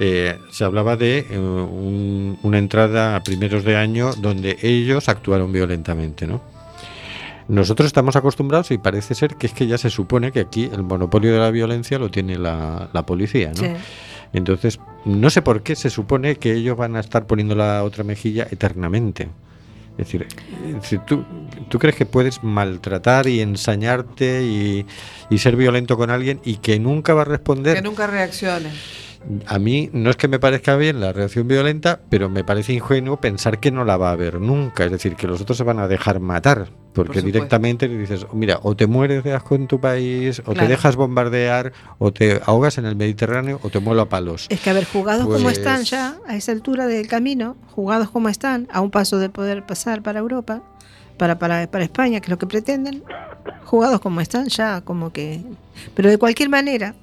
[0.00, 5.52] eh, se hablaba de eh, un- una entrada a primeros de año donde ellos actuaron
[5.52, 6.42] violentamente, ¿no?
[7.48, 10.82] Nosotros estamos acostumbrados y parece ser que es que ya se supone que aquí el
[10.82, 13.62] monopolio de la violencia lo tiene la, la policía, ¿no?
[13.62, 13.70] Sí.
[14.32, 18.04] Entonces, no sé por qué se supone que ellos van a estar poniendo la otra
[18.04, 19.28] mejilla eternamente.
[19.92, 20.26] Es decir,
[20.66, 21.24] es decir, ¿tú,
[21.70, 24.84] ¿tú crees que puedes maltratar y ensañarte y,
[25.30, 27.76] y ser violento con alguien y que nunca va a responder?
[27.76, 28.70] Que nunca reaccione.
[29.46, 33.20] A mí no es que me parezca bien la reacción violenta, pero me parece ingenuo
[33.20, 34.84] pensar que no la va a haber nunca.
[34.84, 36.68] Es decir, que los otros se van a dejar matar.
[36.92, 40.66] Porque directamente le dices, mira, o te mueres de asco en tu país, o te
[40.66, 44.46] dejas bombardear, o te ahogas en el Mediterráneo, o te muelo a palos.
[44.48, 48.08] Es que, a ver, jugados como Pues- están ya, a esa altura del camino, jugados
[48.08, 50.62] como están, a un paso de poder pasar para Europa,
[51.18, 53.02] para, para, para España, que es lo que pretenden,
[53.64, 55.42] jugados como están ya, como que...
[55.94, 56.94] Pero de cualquier manera,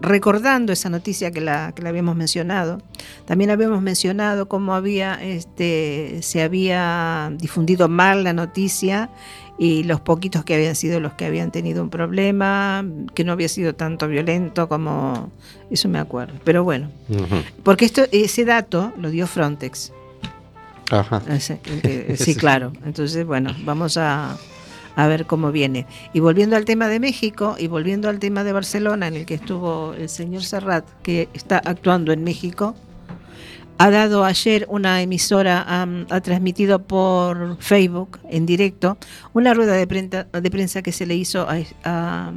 [0.00, 2.80] recordando esa noticia que la, que la habíamos mencionado,
[3.26, 9.10] también habíamos mencionado cómo había, este, se había difundido mal la noticia
[9.58, 12.84] y los poquitos que habían sido los que habían tenido un problema,
[13.14, 15.30] que no había sido tanto violento como...
[15.70, 16.34] Eso me acuerdo.
[16.44, 16.90] Pero bueno,
[17.62, 19.92] porque esto, ese dato lo dio Frontex.
[20.90, 21.22] Ajá.
[21.82, 22.72] Que- sí, claro.
[22.84, 24.36] Entonces, bueno, vamos a,
[24.96, 25.86] a ver cómo viene.
[26.12, 29.34] Y volviendo al tema de México y volviendo al tema de Barcelona, en el que
[29.34, 32.74] estuvo el señor Serrat, que está actuando en México,
[33.76, 38.96] ha dado ayer una emisora, am, ha transmitido por Facebook en directo
[39.32, 42.32] una rueda de prensa, de prensa que se le hizo a, a-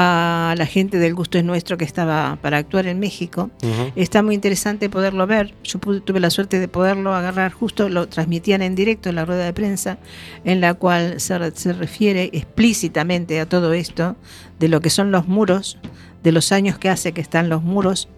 [0.00, 3.50] a la gente del gusto es nuestro que estaba para actuar en México.
[3.64, 3.90] Ujú.
[3.96, 5.54] Está muy interesante poderlo ver.
[5.64, 9.24] Yo pude- tuve la suerte de poderlo agarrar justo, lo transmitían en directo en la
[9.24, 9.98] rueda de prensa,
[10.44, 14.14] en la cual se, se refiere explícitamente a todo esto,
[14.60, 15.78] de lo que son los muros,
[16.22, 18.08] de los años que hace que están los muros,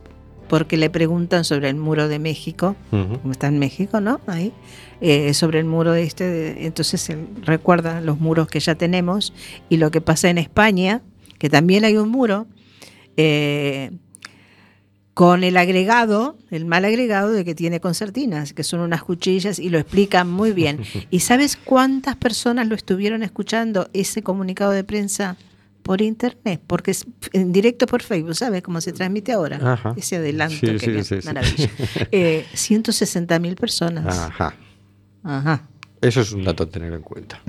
[0.48, 3.20] porque le preguntan sobre el muro de México, Ujú.
[3.20, 4.20] como está en México, ¿no?
[4.26, 4.52] Ahí,
[5.00, 9.32] eh, sobre el muro este, de- entonces él recuerda los muros que ya tenemos
[9.70, 11.00] y lo que pasa en España,
[11.40, 12.46] que también hay un muro,
[13.16, 13.90] eh,
[15.14, 19.68] con el agregado, el mal agregado de que tiene concertinas, que son unas cuchillas, y
[19.70, 20.78] lo explica muy bien.
[21.10, 25.36] ¿Y sabes cuántas personas lo estuvieron escuchando ese comunicado de prensa
[25.82, 26.60] por internet?
[26.66, 29.58] Porque es en directo por Facebook, ¿sabes cómo se transmite ahora?
[29.72, 29.94] Ajá.
[29.96, 31.26] Ese adelanto, Sí, que sí, sí.
[31.26, 31.70] maravilla.
[32.12, 34.06] Eh, 160 mil personas.
[34.16, 34.54] Ajá.
[35.22, 35.68] Ajá.
[36.02, 37.40] Eso es un dato a tener en cuenta.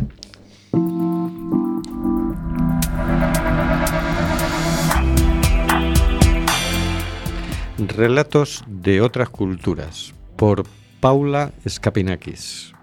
[7.87, 10.65] Relatos de otras culturas por
[10.99, 12.73] Paula Scapinakis.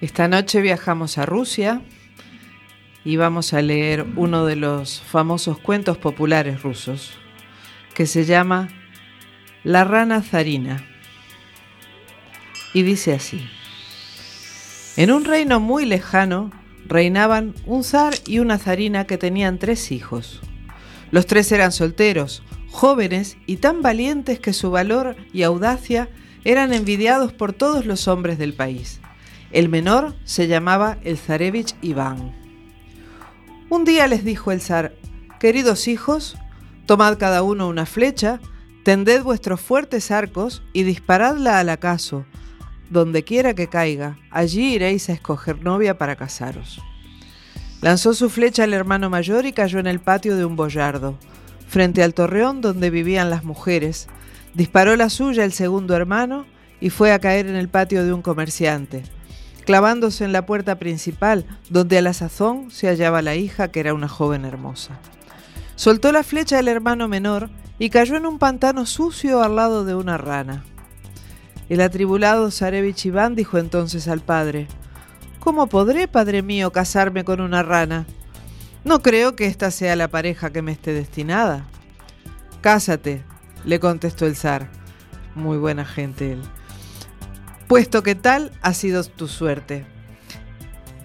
[0.00, 1.80] Esta noche viajamos a Rusia
[3.04, 7.12] y vamos a leer uno de los famosos cuentos populares rusos,
[7.94, 8.68] que se llama
[9.62, 10.84] La rana zarina.
[12.74, 13.48] Y dice así.
[14.98, 16.50] En un reino muy lejano
[16.88, 20.40] reinaban un zar y una zarina que tenían tres hijos.
[21.12, 26.08] Los tres eran solteros, jóvenes y tan valientes que su valor y audacia
[26.44, 28.98] eran envidiados por todos los hombres del país.
[29.52, 32.34] El menor se llamaba el zarevich Iván.
[33.70, 34.96] Un día les dijo el zar,
[35.38, 36.36] queridos hijos,
[36.86, 38.40] tomad cada uno una flecha,
[38.82, 42.26] tended vuestros fuertes arcos y disparadla al acaso.
[42.90, 46.80] Donde quiera que caiga, allí iréis a escoger novia para casaros.
[47.80, 51.18] Lanzó su flecha el hermano mayor y cayó en el patio de un boyardo,
[51.68, 54.08] frente al torreón donde vivían las mujeres.
[54.54, 56.46] Disparó la suya el segundo hermano
[56.80, 59.02] y fue a caer en el patio de un comerciante,
[59.64, 63.94] clavándose en la puerta principal, donde a la sazón se hallaba la hija, que era
[63.94, 64.98] una joven hermosa.
[65.76, 69.94] Soltó la flecha el hermano menor y cayó en un pantano sucio al lado de
[69.94, 70.64] una rana.
[71.68, 74.68] El atribulado Zarevich Iván dijo entonces al padre,
[75.38, 78.06] ¿Cómo podré, padre mío, casarme con una rana?
[78.84, 81.66] No creo que esta sea la pareja que me esté destinada.
[82.60, 83.22] Cásate,
[83.64, 84.68] le contestó el zar.
[85.34, 86.42] Muy buena gente él.
[87.66, 89.84] Puesto que tal ha sido tu suerte.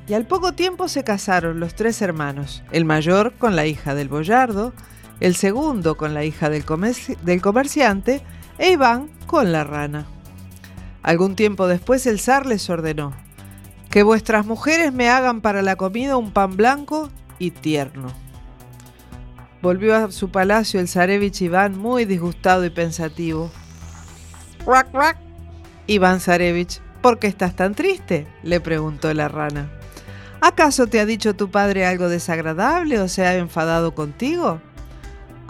[0.08, 4.10] Y al poco tiempo se casaron los tres hermanos, el mayor con la hija del
[4.10, 4.74] boyardo,
[5.20, 8.22] el segundo con la hija del comerciante
[8.58, 10.06] e Iván con la rana.
[11.04, 13.14] Algún tiempo después el zar les ordenó,
[13.90, 18.12] que vuestras mujeres me hagan para la comida un pan blanco y tierno.
[19.62, 23.52] Volvió a su palacio el zarevich Iván muy disgustado y pensativo.
[25.88, 28.26] Iván Zarevich, ¿por qué estás tan triste?
[28.44, 29.70] le preguntó la rana.
[30.40, 34.62] ¿Acaso te ha dicho tu padre algo desagradable o se ha enfadado contigo?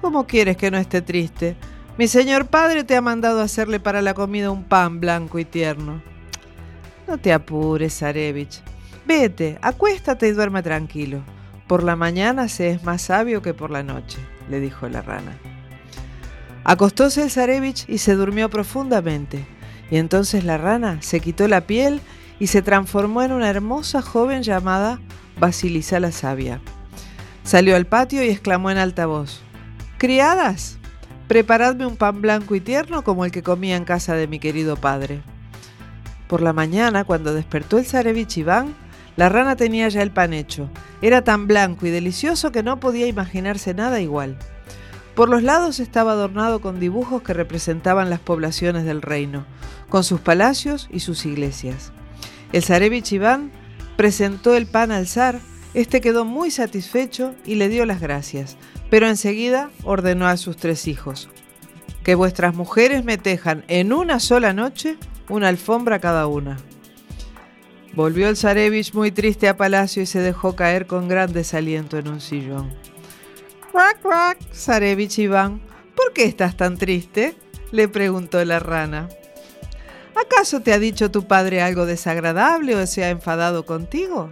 [0.01, 1.55] ¿Cómo quieres que no esté triste?
[1.95, 6.01] Mi señor padre te ha mandado hacerle para la comida un pan blanco y tierno.
[7.07, 8.61] No te apures, Zarevich.
[9.05, 11.21] Vete, acuéstate y duerme tranquilo.
[11.67, 14.17] Por la mañana se es más sabio que por la noche,
[14.49, 15.37] le dijo la rana.
[16.63, 19.45] Acostóse el Zarevich y se durmió profundamente.
[19.91, 22.01] Y entonces la rana se quitó la piel
[22.39, 24.99] y se transformó en una hermosa joven llamada
[25.39, 26.59] Basilisa la Sabia.
[27.43, 29.41] Salió al patio y exclamó en alta voz:
[29.99, 30.79] Criadas,
[31.33, 34.75] preparadme un pan blanco y tierno como el que comía en casa de mi querido
[34.75, 35.23] padre.
[36.27, 38.75] Por la mañana, cuando despertó el Zarevich Iván,
[39.15, 40.69] la rana tenía ya el pan hecho.
[41.01, 44.37] Era tan blanco y delicioso que no podía imaginarse nada igual.
[45.15, 49.43] Por los lados estaba adornado con dibujos que representaban las poblaciones del reino,
[49.89, 51.93] con sus palacios y sus iglesias.
[52.51, 53.51] El zarevich Iván
[53.97, 55.39] presentó el pan al zar,
[55.73, 58.55] este quedó muy satisfecho y le dio las gracias,
[58.93, 61.27] pero enseguida ordenó a sus tres hijos,
[62.03, 64.97] que vuestras mujeres me tejan en una sola noche
[65.29, 66.57] una alfombra cada una.
[67.93, 72.07] Volvió el zarevich muy triste a palacio y se dejó caer con gran desaliento en
[72.07, 72.71] un sillón.
[73.71, 74.37] ¡Cuac, cuac!
[74.53, 75.59] Zarevich Iván,
[75.95, 77.35] ¿por qué estás tan triste?
[77.71, 79.09] le preguntó la rana.
[80.13, 84.31] ¿Acaso te ha dicho tu padre algo desagradable o se ha enfadado contigo?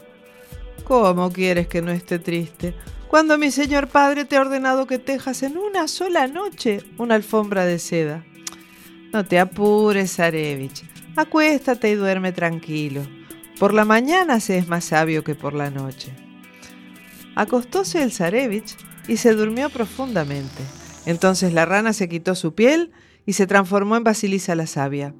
[0.83, 2.75] ¿Cómo quieres que no esté triste?
[3.11, 7.65] Cuando mi señor padre te ha ordenado que tejas en una sola noche una alfombra
[7.65, 8.23] de seda.
[9.11, 10.85] No te apures, Zarevich.
[11.17, 13.01] Acuéstate y duerme tranquilo.
[13.59, 16.13] Por la mañana se es más sabio que por la noche.
[17.35, 18.77] Acostóse el Zarevich
[19.09, 20.63] y se durmió profundamente.
[21.05, 22.93] Entonces la rana se quitó su piel
[23.25, 25.13] y se transformó en Basilisa la sabia.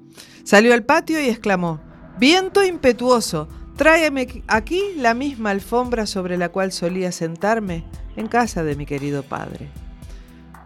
[0.45, 1.81] Salió al patio y exclamó,
[2.17, 3.49] Viento impetuoso,
[3.81, 7.83] tráeme aquí la misma alfombra sobre la cual solía sentarme
[8.15, 9.69] en casa de mi querido padre.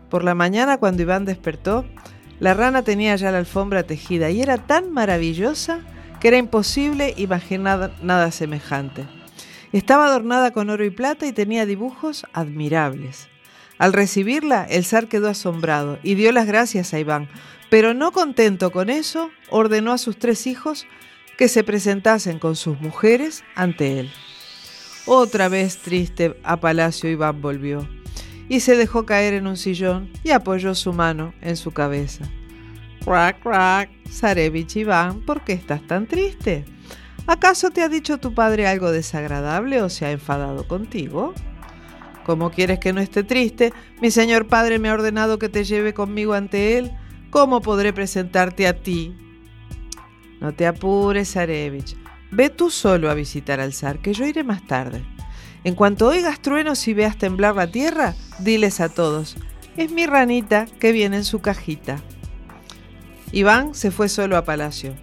[0.09, 1.85] Por la mañana, cuando Iván despertó,
[2.41, 5.79] la rana tenía ya la alfombra tejida y era tan maravillosa
[6.19, 9.05] que era imposible imaginar nada semejante.
[9.71, 13.29] Estaba adornada con oro y plata y tenía dibujos admirables.
[13.77, 17.29] Al recibirla, el zar quedó asombrado y dio las gracias a Iván,
[17.69, 20.85] pero no contento con eso, ordenó a sus tres hijos
[21.37, 24.11] que se presentasen con sus mujeres ante él.
[25.05, 27.87] Otra vez triste a palacio Iván volvió
[28.49, 32.25] y se dejó caer en un sillón y apoyó su mano en su cabeza.
[33.03, 36.65] Crack, crack, Zarevich Iván, ¿por qué estás tan triste?
[37.27, 41.33] ¿Acaso te ha dicho tu padre algo desagradable o se ha enfadado contigo?
[42.23, 43.73] ¿Cómo quieres que no esté triste?
[44.01, 46.91] Mi señor padre me ha ordenado que te lleve conmigo ante él.
[47.29, 49.15] ¿Cómo podré presentarte a ti?
[50.39, 51.95] No te apures, Zarevich.
[52.31, 55.03] Ve tú solo a visitar al zar, que yo iré más tarde.
[55.63, 59.35] En cuanto oigas truenos y veas temblar la tierra, diles a todos,
[59.77, 62.01] es mi ranita que viene en su cajita.
[63.31, 64.93] Iván se fue solo a palacio.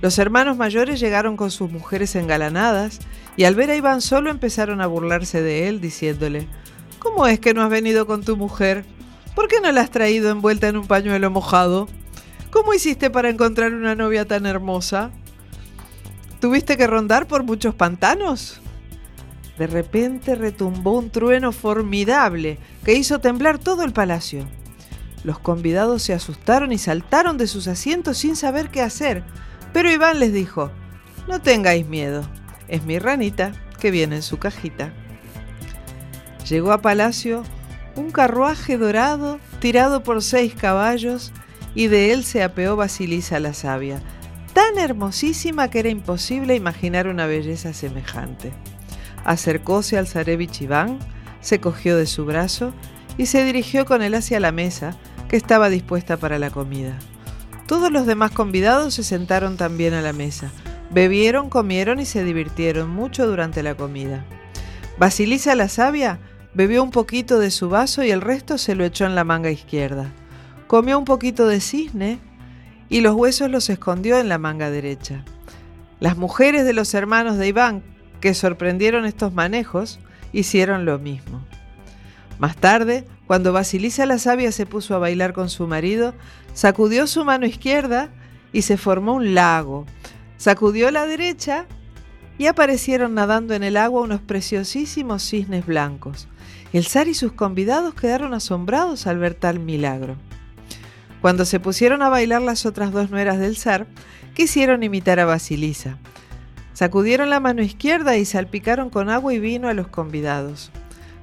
[0.00, 3.00] Los hermanos mayores llegaron con sus mujeres engalanadas
[3.36, 6.48] y al ver a Iván solo empezaron a burlarse de él, diciéndole,
[6.98, 8.84] ¿Cómo es que no has venido con tu mujer?
[9.34, 11.88] ¿Por qué no la has traído envuelta en un pañuelo mojado?
[12.56, 15.10] ¿Cómo hiciste para encontrar una novia tan hermosa?
[16.40, 18.62] ¿Tuviste que rondar por muchos pantanos?
[19.58, 24.46] De repente retumbó un trueno formidable que hizo temblar todo el palacio.
[25.22, 29.22] Los convidados se asustaron y saltaron de sus asientos sin saber qué hacer,
[29.74, 30.70] pero Iván les dijo,
[31.28, 32.26] no tengáis miedo,
[32.68, 34.94] es mi ranita que viene en su cajita.
[36.48, 37.42] Llegó a palacio
[37.96, 41.34] un carruaje dorado tirado por seis caballos
[41.76, 44.00] y de él se apeó Basilisa la sabia,
[44.54, 48.52] tan hermosísima que era imposible imaginar una belleza semejante.
[49.24, 50.98] Acercóse al zarevich Iván,
[51.42, 52.72] se cogió de su brazo
[53.18, 54.96] y se dirigió con él hacia la mesa
[55.28, 56.98] que estaba dispuesta para la comida.
[57.66, 60.50] Todos los demás convidados se sentaron también a la mesa.
[60.90, 64.24] Bebieron, comieron y se divirtieron mucho durante la comida.
[64.98, 66.20] Basilisa la sabia
[66.54, 69.50] bebió un poquito de su vaso y el resto se lo echó en la manga
[69.50, 70.10] izquierda.
[70.66, 72.18] Comió un poquito de cisne
[72.88, 75.24] y los huesos los escondió en la manga derecha.
[76.00, 77.82] Las mujeres de los hermanos de Iván,
[78.20, 79.98] que sorprendieron estos manejos,
[80.32, 81.42] hicieron lo mismo.
[82.38, 86.14] Más tarde, cuando Basilisa la sabia se puso a bailar con su marido,
[86.52, 88.10] sacudió su mano izquierda
[88.52, 89.86] y se formó un lago.
[90.36, 91.66] Sacudió la derecha
[92.38, 96.28] y aparecieron nadando en el agua unos preciosísimos cisnes blancos.
[96.72, 100.16] El zar y sus convidados quedaron asombrados al ver tal milagro.
[101.20, 103.86] Cuando se pusieron a bailar las otras dos nueras del zar,
[104.34, 105.98] quisieron imitar a Basilisa.
[106.72, 110.70] Sacudieron la mano izquierda y salpicaron con agua y vino a los convidados.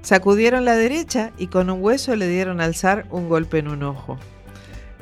[0.02, 3.84] Sacudieron la derecha y con un hueso le dieron al zar un golpe en un
[3.84, 4.18] ojo.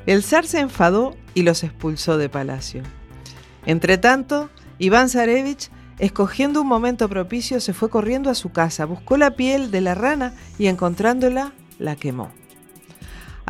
[0.06, 2.84] El zar se enfadó y los expulsó de palacio.
[3.66, 5.70] Entretanto, Iván Zarevich,
[6.00, 9.96] escogiendo un momento propicio, se fue corriendo a su casa, buscó la piel de la
[9.96, 12.32] rana y encontrándola, la quemó.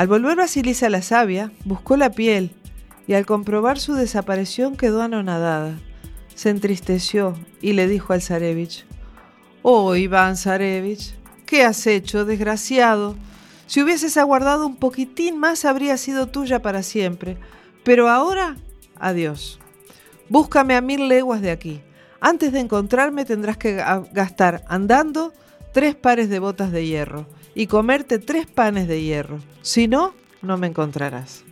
[0.02, 2.50] Al volver Basilisa la sabia, buscó la piel
[3.06, 5.78] y al comprobar su desaparición quedó anonadada.
[6.34, 8.84] Se entristeció y le dijo al Zarevich,
[9.62, 11.14] Oh, Iván Zarevich,
[11.46, 13.16] ¿qué has hecho, desgraciado?
[13.68, 17.38] Si hubieses aguardado un poquitín más habría sido tuya para siempre,
[17.84, 18.58] pero ahora,
[19.00, 19.60] adiós.
[20.30, 21.80] Búscame a mil leguas de aquí.
[22.20, 25.32] Antes de encontrarme tendrás que gastar andando
[25.74, 29.40] tres pares de botas de hierro y comerte tres panes de hierro.
[29.62, 31.44] Si no, no me encontrarás.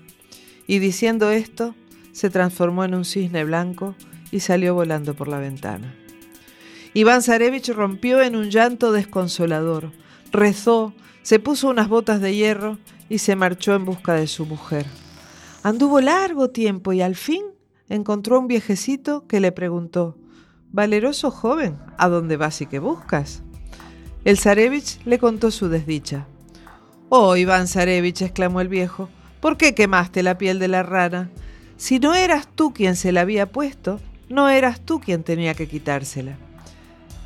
[0.67, 1.75] Y diciendo esto,
[2.11, 3.95] se transformó en un cisne blanco
[4.31, 5.95] y salió volando por la ventana.
[6.93, 9.91] Iván Zarevich rompió en un llanto desconsolador,
[10.31, 12.77] rezó, se puso unas botas de hierro
[13.09, 14.85] y se marchó en busca de su mujer.
[15.63, 17.43] Anduvo largo tiempo y al fin
[17.89, 20.17] encontró a un viejecito que le preguntó,
[20.71, 23.43] Valeroso joven, ¿a dónde vas y qué buscas?
[24.25, 26.27] El Zarevich le contó su desdicha.
[27.07, 29.09] Oh, Iván Zarevich, exclamó el viejo,
[29.39, 31.29] ¿por qué quemaste la piel de la rana?
[31.77, 35.67] Si no eras tú quien se la había puesto, no eras tú quien tenía que
[35.67, 36.37] quitársela.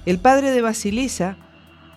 [0.05, 1.37] El padre de Basilisa,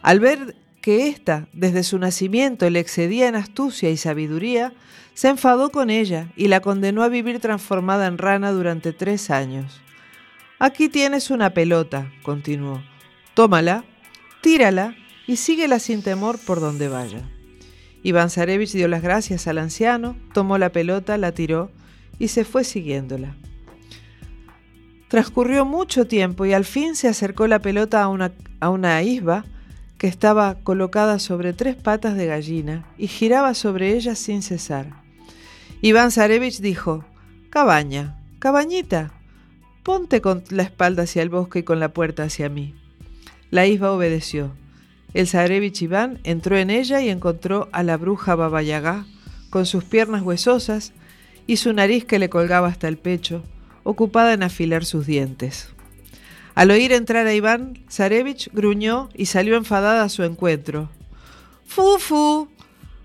[0.02, 4.72] al ver que ésta desde su nacimiento le excedía en astucia y sabiduría,
[5.14, 9.80] se enfadó con ella y la condenó a vivir transformada en rana durante tres años.
[10.58, 12.82] Aquí tienes una pelota, continuó.
[13.34, 13.84] Tómala
[14.46, 14.94] tírala
[15.26, 17.28] y síguela sin temor por donde vaya.
[18.04, 21.72] Iván Zarevich dio las gracias al anciano, tomó la pelota, la tiró
[22.20, 23.34] y se fue siguiéndola.
[25.08, 28.30] Transcurrió mucho tiempo y al fin se acercó la pelota a una,
[28.60, 29.44] a una isba
[29.98, 35.02] que estaba colocada sobre tres patas de gallina y giraba sobre ellas sin cesar.
[35.80, 37.04] Iván Zarevich dijo,
[37.50, 39.10] Cabaña, cabañita,
[39.82, 42.76] ponte con la espalda hacia el bosque y con la puerta hacia mí.
[43.56, 44.50] La isba obedeció.
[45.14, 49.06] El Zarevich Iván entró en ella y encontró a la bruja Babayagá,
[49.48, 50.92] con sus piernas huesosas
[51.46, 53.42] y su nariz que le colgaba hasta el pecho,
[53.82, 55.70] ocupada en afilar sus dientes.
[56.54, 60.90] Al oír entrar a Iván, Zarevich gruñó y salió enfadada a su encuentro.
[61.64, 62.48] ¡Fufu!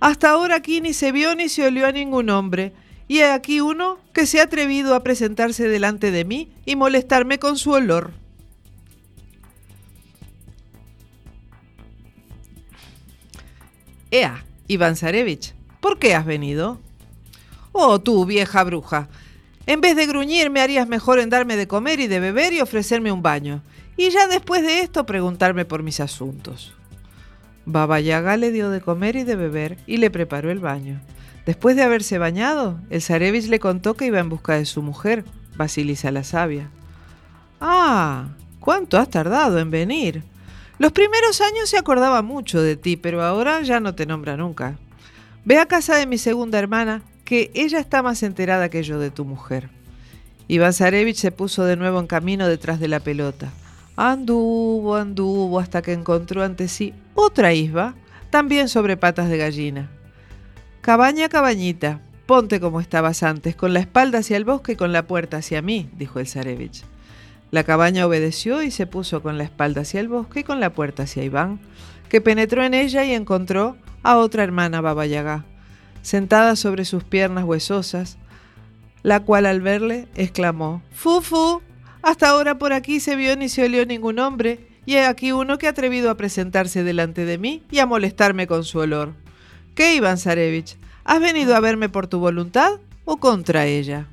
[0.01, 2.73] Hasta ahora aquí ni se vio ni se olió a ningún hombre,
[3.07, 7.39] y he aquí uno que se ha atrevido a presentarse delante de mí y molestarme
[7.39, 8.19] con su olor.
[14.11, 16.81] Ea, Iván Zarevich, ¿por qué has venido?
[17.71, 19.07] Oh, tú, vieja bruja.
[19.65, 22.59] En vez de gruñir, me harías mejor en darme de comer y de beber y
[22.59, 23.61] ofrecerme un baño.
[23.95, 26.73] Y ya después de esto preguntarme por mis asuntos.
[27.65, 30.99] Baba Yaga le dio de comer y de beber y le preparó el baño.
[31.45, 35.23] Después de haberse bañado, el Zarevich le contó que iba en busca de su mujer,
[35.55, 36.69] Basilisa la Sabia.
[37.61, 38.27] Ah,
[38.59, 40.23] ¿cuánto has tardado en venir?
[40.81, 44.79] Los primeros años se acordaba mucho de ti, pero ahora ya no te nombra nunca.
[45.45, 49.11] Ve a casa de mi segunda hermana, que ella está más enterada que yo de
[49.11, 49.69] tu mujer.
[50.47, 53.51] Iván Zarevich se puso de nuevo en camino detrás de la pelota.
[53.95, 57.93] Anduvo, anduvo, hasta que encontró ante sí otra isba,
[58.31, 59.91] también sobre patas de gallina.
[60.81, 65.05] Cabaña, cabañita, ponte como estabas antes, con la espalda hacia el bosque y con la
[65.05, 66.83] puerta hacia mí, dijo el Zarevich.
[67.51, 70.73] La cabaña obedeció y se puso con la espalda hacia el bosque y con la
[70.73, 71.59] puerta hacia Iván,
[72.07, 75.43] que penetró en ella y encontró a otra hermana Babayagá,
[76.01, 78.17] sentada sobre sus piernas huesosas,
[79.03, 81.61] la cual al verle exclamó, Fufu,
[82.01, 85.57] hasta ahora por aquí se vio ni se olió ningún hombre, y he aquí uno
[85.57, 89.13] que ha atrevido a presentarse delante de mí y a molestarme con su olor.
[89.75, 90.77] ¿Qué, Iván Zarevich?
[91.03, 94.07] ¿Has venido a verme por tu voluntad o contra ella?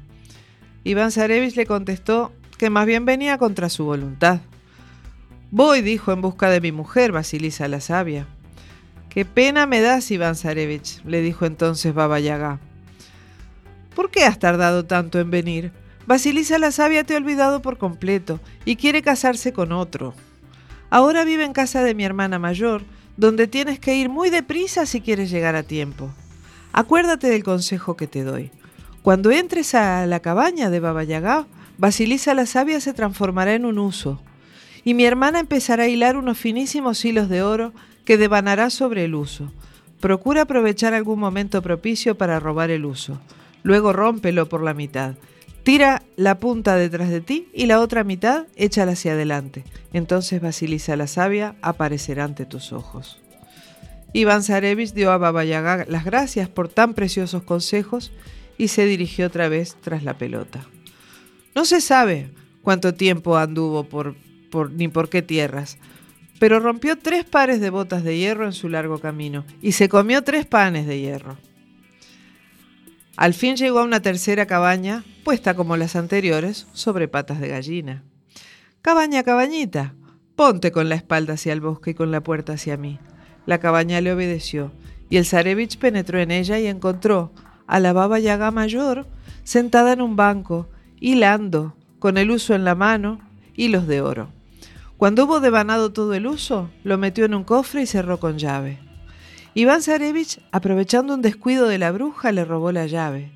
[0.85, 4.41] Iván Zarevich le contestó que más bien venía contra su voluntad.
[5.51, 8.27] Voy, dijo, en busca de mi mujer, Basilisa la sabia.
[9.09, 12.59] Qué pena me das, Iván Zarevich, le dijo entonces Baba Yaga.
[13.95, 15.73] ¿Por qué has tardado tanto en venir?
[16.07, 20.15] Basilisa la sabia te ha olvidado por completo y quiere casarse con otro.
[20.91, 22.83] Ahora vive en casa de mi hermana mayor,
[23.17, 26.11] donde tienes que ir muy deprisa si quieres llegar a tiempo.
[26.73, 28.51] Acuérdate del consejo que te doy.
[29.03, 31.47] Cuando entres a la cabaña de Baba Yaga,
[31.79, 34.21] Basilisa la sabia se transformará en un uso,
[34.85, 37.73] y mi hermana empezará a hilar unos finísimos hilos de oro
[38.05, 39.53] que devanará sobre el uso.
[40.01, 43.21] Procura aprovechar algún momento propicio para robar el uso.
[43.63, 45.15] Luego rómpelo por la mitad.
[45.63, 49.65] Tira la punta detrás de ti y la otra mitad échala hacia adelante.
[49.93, 53.21] Entonces Basilisa la sabia aparecerá ante tus ojos.
[54.13, 58.11] Iván Zarevich dio a Baba Yaga las gracias por tan preciosos consejos
[58.57, 60.67] y se dirigió otra vez tras la pelota.
[61.59, 62.31] No se sabe
[62.63, 64.15] cuánto tiempo anduvo por,
[64.71, 65.79] ni por qué tierras,
[66.39, 70.23] pero rompió tres pares de botas de hierro en su largo camino y se comió
[70.23, 71.37] tres panes de hierro.
[73.17, 78.05] Al fin llegó a una tercera cabaña, puesta como las anteriores, sobre patas de gallina.
[78.81, 79.97] Cabaña, cabañita,
[80.37, 83.01] ponte con la espalda hacia el bosque y con la puerta hacia mí.
[83.47, 84.71] La cabaña le obedeció,
[85.11, 87.33] y el Zarevich penetró en ella y encontró
[87.67, 89.09] a la baba Yaga mayor
[89.43, 90.69] sentada en un banco,
[91.01, 93.21] hilando, con el uso en la mano,
[93.55, 94.31] hilos de oro.
[94.97, 98.79] Cuando hubo devanado todo el uso, lo metió en un cofre y cerró con llave.
[99.55, 103.31] Iván Zarevich, aprovechando un descuido de la bruja, le robó la llave.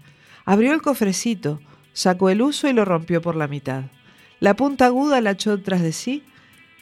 [0.44, 1.60] Abrió el cofrecito,
[1.92, 3.84] sacó el uso y lo rompió por la mitad.
[4.40, 6.24] La punta aguda la echó tras de sí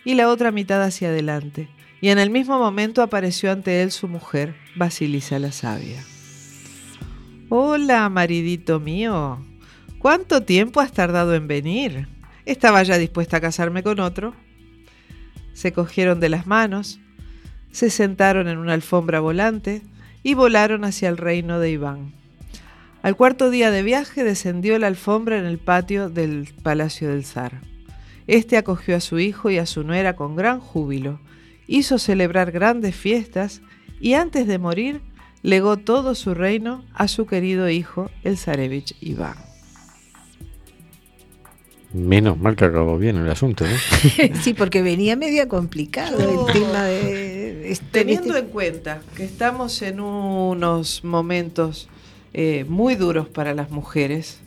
[0.05, 1.69] y la otra mitad hacia adelante.
[2.01, 6.03] Y en el mismo momento apareció ante él su mujer, Basilisa la sabia.
[7.51, 9.45] Hola, maridito mío.
[10.01, 12.09] ¿Cuánto tiempo has tardado en venir?
[12.47, 14.35] Estaba ya dispuesta a casarme con otro.
[15.53, 17.01] Se cogieron de las manos,
[17.71, 19.83] se sentaron en una alfombra volante
[20.23, 22.15] y volaron hacia el reino de Iván.
[23.03, 27.61] Al cuarto día de viaje descendió la alfombra en el patio del palacio del zar.
[28.27, 31.21] Este acogió a su hijo y a su nuera con gran júbilo,
[31.67, 33.61] hizo celebrar grandes fiestas
[34.01, 35.03] y antes de morir
[35.43, 39.50] legó todo su reino a su querido hijo, el zarevich Iván.
[41.93, 44.33] Menos mal que acabó bien el asunto, ¿eh?
[44.43, 47.71] sí, porque venía medio complicado el tema de...
[47.73, 51.89] este- Teniendo este- en cuenta que estamos en unos momentos
[52.33, 54.39] eh, muy duros para las mujeres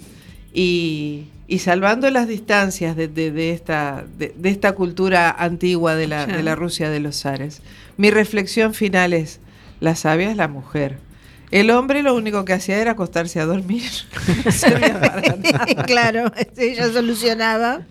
[0.54, 6.08] y, y salvando las distancias de, de- de esta, de, de esta cultura antigua de
[6.08, 7.62] la, de la Rusia de los zares,
[7.98, 9.42] mi reflexión final es,
[9.82, 10.98] la sabia es la mujer.
[11.54, 13.84] El hombre lo único que hacía era acostarse a dormir.
[14.44, 15.86] No servía para nada.
[15.86, 17.82] claro, ella solucionaba.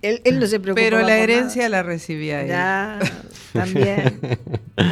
[0.00, 0.88] Él, él no se preocupaba.
[0.88, 2.48] Pero la herencia la recibía él.
[2.48, 2.98] Ya,
[3.52, 4.20] también.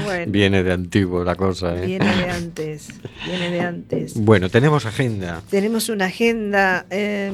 [0.05, 1.87] Bueno, Viene de antiguo la cosa, ¿eh?
[1.87, 2.89] viene de antes.
[3.25, 4.13] Viene de antes.
[4.15, 5.41] Bueno, tenemos agenda.
[5.49, 6.85] Tenemos una agenda.
[6.91, 7.33] eh,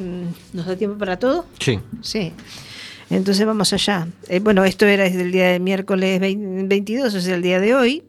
[0.53, 1.45] ¿Nos da tiempo para todo?
[1.59, 1.77] Sí.
[2.01, 2.31] Sí.
[3.09, 4.07] Entonces vamos allá.
[4.29, 7.59] Eh, bueno, esto era desde el día de miércoles 20 22, o sea, el día
[7.59, 8.03] de hoy.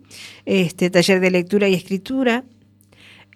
[0.45, 2.45] Este taller de lectura y escritura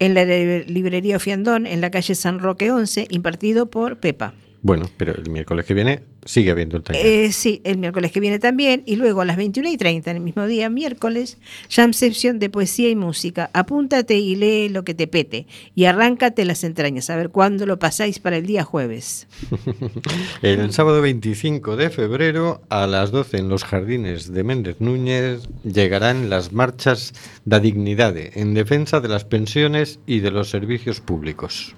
[0.01, 4.35] en la li- librería Ofiandón, en la calle San Roque 11, impartido por Pepa.
[4.63, 7.05] Bueno, pero el miércoles que viene sigue habiendo el taller.
[7.05, 8.83] Eh, sí, el miércoles que viene también.
[8.85, 11.39] Y luego a las 21 y 30, en el mismo día, miércoles,
[11.71, 13.51] jam session de poesía y música.
[13.55, 15.47] Apúntate y lee lo que te pete.
[15.75, 19.27] Y arráncate las entrañas, a ver cuándo lo pasáis para el día jueves.
[20.43, 26.29] El sábado 25 de febrero a las 12 en los jardines de Méndez Núñez llegarán
[26.29, 31.75] las marchas da dignidade en defensa de las pensiones y de los servicios públicos.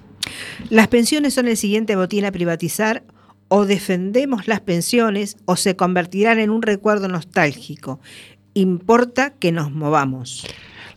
[0.69, 3.03] Las pensiones son el siguiente botín a privatizar.
[3.49, 7.99] O defendemos las pensiones o se convertirán en un recuerdo nostálgico.
[8.55, 10.47] Importa que nos movamos.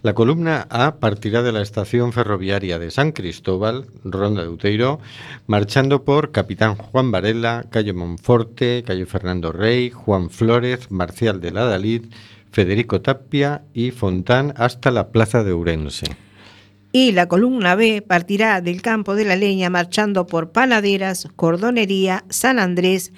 [0.03, 5.01] La columna A partirá de la estación ferroviaria de San Cristóbal, Ronda de Uteiro,
[5.47, 11.65] marchando por Capitán Juan Varela, calle Monforte, calle Fernando Rey, Juan Flórez, Marcial de la
[11.65, 12.05] Dalid,
[12.53, 16.07] Federico Tapia y Fontán hasta la Plaza de Urense.
[16.99, 22.59] Y la columna B partirá del campo de la leña marchando por Panaderas, Cordonería, San
[22.59, 23.13] Andrés,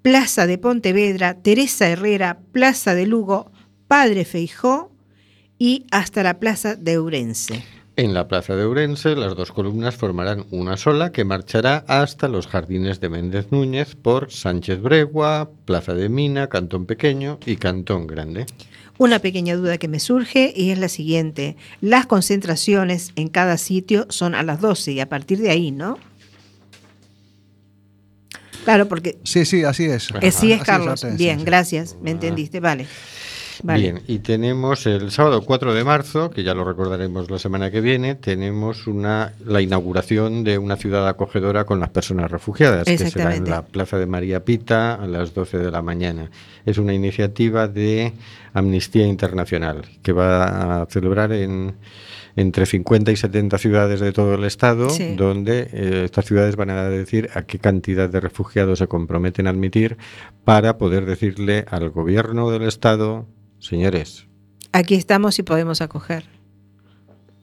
[0.00, 3.52] Plaza de Pontevedra, Teresa Herrera, Plaza de Lugo,
[3.88, 4.90] Padre Feijó
[5.58, 7.62] y hasta la Plaza de Urense.
[7.96, 12.46] En la Plaza de Urense, las dos columnas formarán una sola que marchará hasta los
[12.46, 18.46] jardines de Méndez Núñez por Sánchez Bregua, Plaza de Mina, Cantón Pequeño y Cantón Grande.
[18.96, 21.56] Una pequeña duda que me surge y es la siguiente.
[21.80, 25.98] Las concentraciones en cada sitio son a las 12 y a partir de ahí, ¿no?
[28.64, 29.18] Claro, porque...
[29.24, 30.08] Sí, sí, así es.
[30.20, 31.04] Eh, sí es Carlos.
[31.04, 31.96] Hortensia, Bien, gracias.
[32.00, 32.60] Me entendiste.
[32.60, 32.86] Vale.
[33.64, 33.80] Vale.
[33.80, 37.80] Bien, y tenemos el sábado 4 de marzo, que ya lo recordaremos la semana que
[37.80, 43.34] viene, tenemos una la inauguración de una ciudad acogedora con las personas refugiadas, que será
[43.34, 46.30] en la Plaza de María Pita a las 12 de la mañana.
[46.66, 48.12] Es una iniciativa de
[48.52, 51.74] Amnistía Internacional que va a celebrar en
[52.36, 55.14] entre 50 y 70 ciudades de todo el estado, Sí.
[55.14, 59.50] donde eh, estas ciudades van a decir a qué cantidad de refugiados se comprometen a
[59.50, 59.96] admitir
[60.44, 63.26] para poder decirle al gobierno del estado,
[63.68, 64.26] señores,
[64.72, 66.24] Aquí estamos y podemos acoger.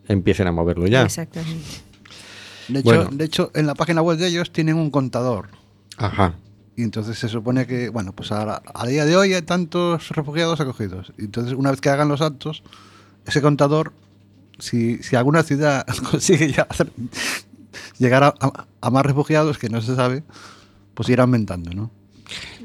[0.08, 1.04] empiecen a moverlo ya.
[1.04, 1.64] Exactamente.
[2.68, 3.10] De hecho, Bueno.
[3.12, 5.50] de hecho, en la página web de ellos tienen un contador.
[5.98, 6.36] Ajá.
[6.76, 10.60] Y entonces se supone que, bueno, pues ahora, a día de hoy hay tantos refugiados
[10.60, 11.14] acogidos.
[11.18, 12.64] Y entonces, una vez que hagan los actos,
[13.26, 13.94] ese contador,
[14.60, 16.92] si, si alguna ciudad consigue ya hacer-
[17.98, 20.24] llegar a, a- a más refugiados, que no se sabe,
[20.94, 21.92] pues irá aumentando, ¿no?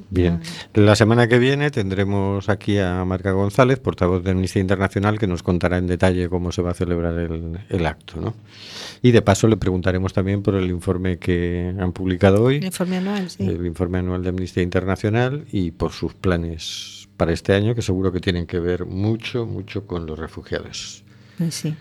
[0.08, 0.40] Bien.
[0.74, 5.42] La semana que viene tendremos aquí a Marca González, portavoz de Amnistía Internacional, que nos
[5.42, 8.20] contará en detalle cómo se va a celebrar el, el acto.
[8.20, 8.34] ¿no?
[9.02, 12.98] Y de paso le preguntaremos también por el informe que han publicado hoy, El informe
[12.98, 13.44] anual, sí.
[13.44, 18.12] el informe anual de Amnistía Internacional, y por sus planes para este año, que seguro
[18.12, 21.02] que tienen que ver mucho, mucho con los refugiados.
[21.38, 21.74] Pues sí.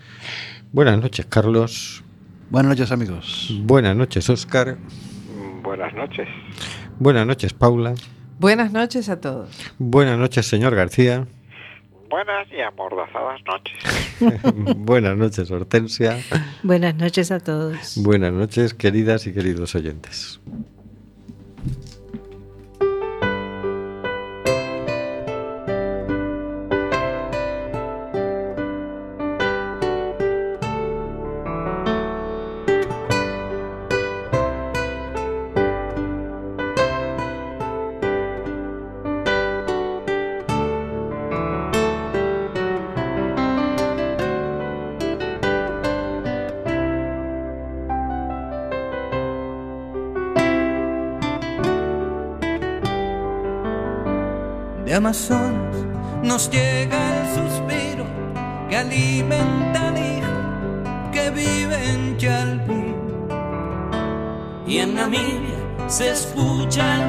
[0.72, 2.02] Buenas noches, Carlos.
[2.50, 3.54] Buenas noches, amigos.
[3.62, 4.76] Buenas noches, Óscar.
[5.62, 6.28] Buenas noches.
[6.98, 7.94] Buenas noches, Paula.
[8.38, 9.48] Buenas noches a todos.
[9.78, 11.26] Buenas noches, señor García.
[12.10, 14.76] Buenas y amordazadas noches.
[14.76, 16.18] Buenas noches, Hortensia.
[16.62, 17.96] Buenas noches a todos.
[17.96, 20.40] Buenas noches, queridas y queridos oyentes.
[55.16, 55.45] De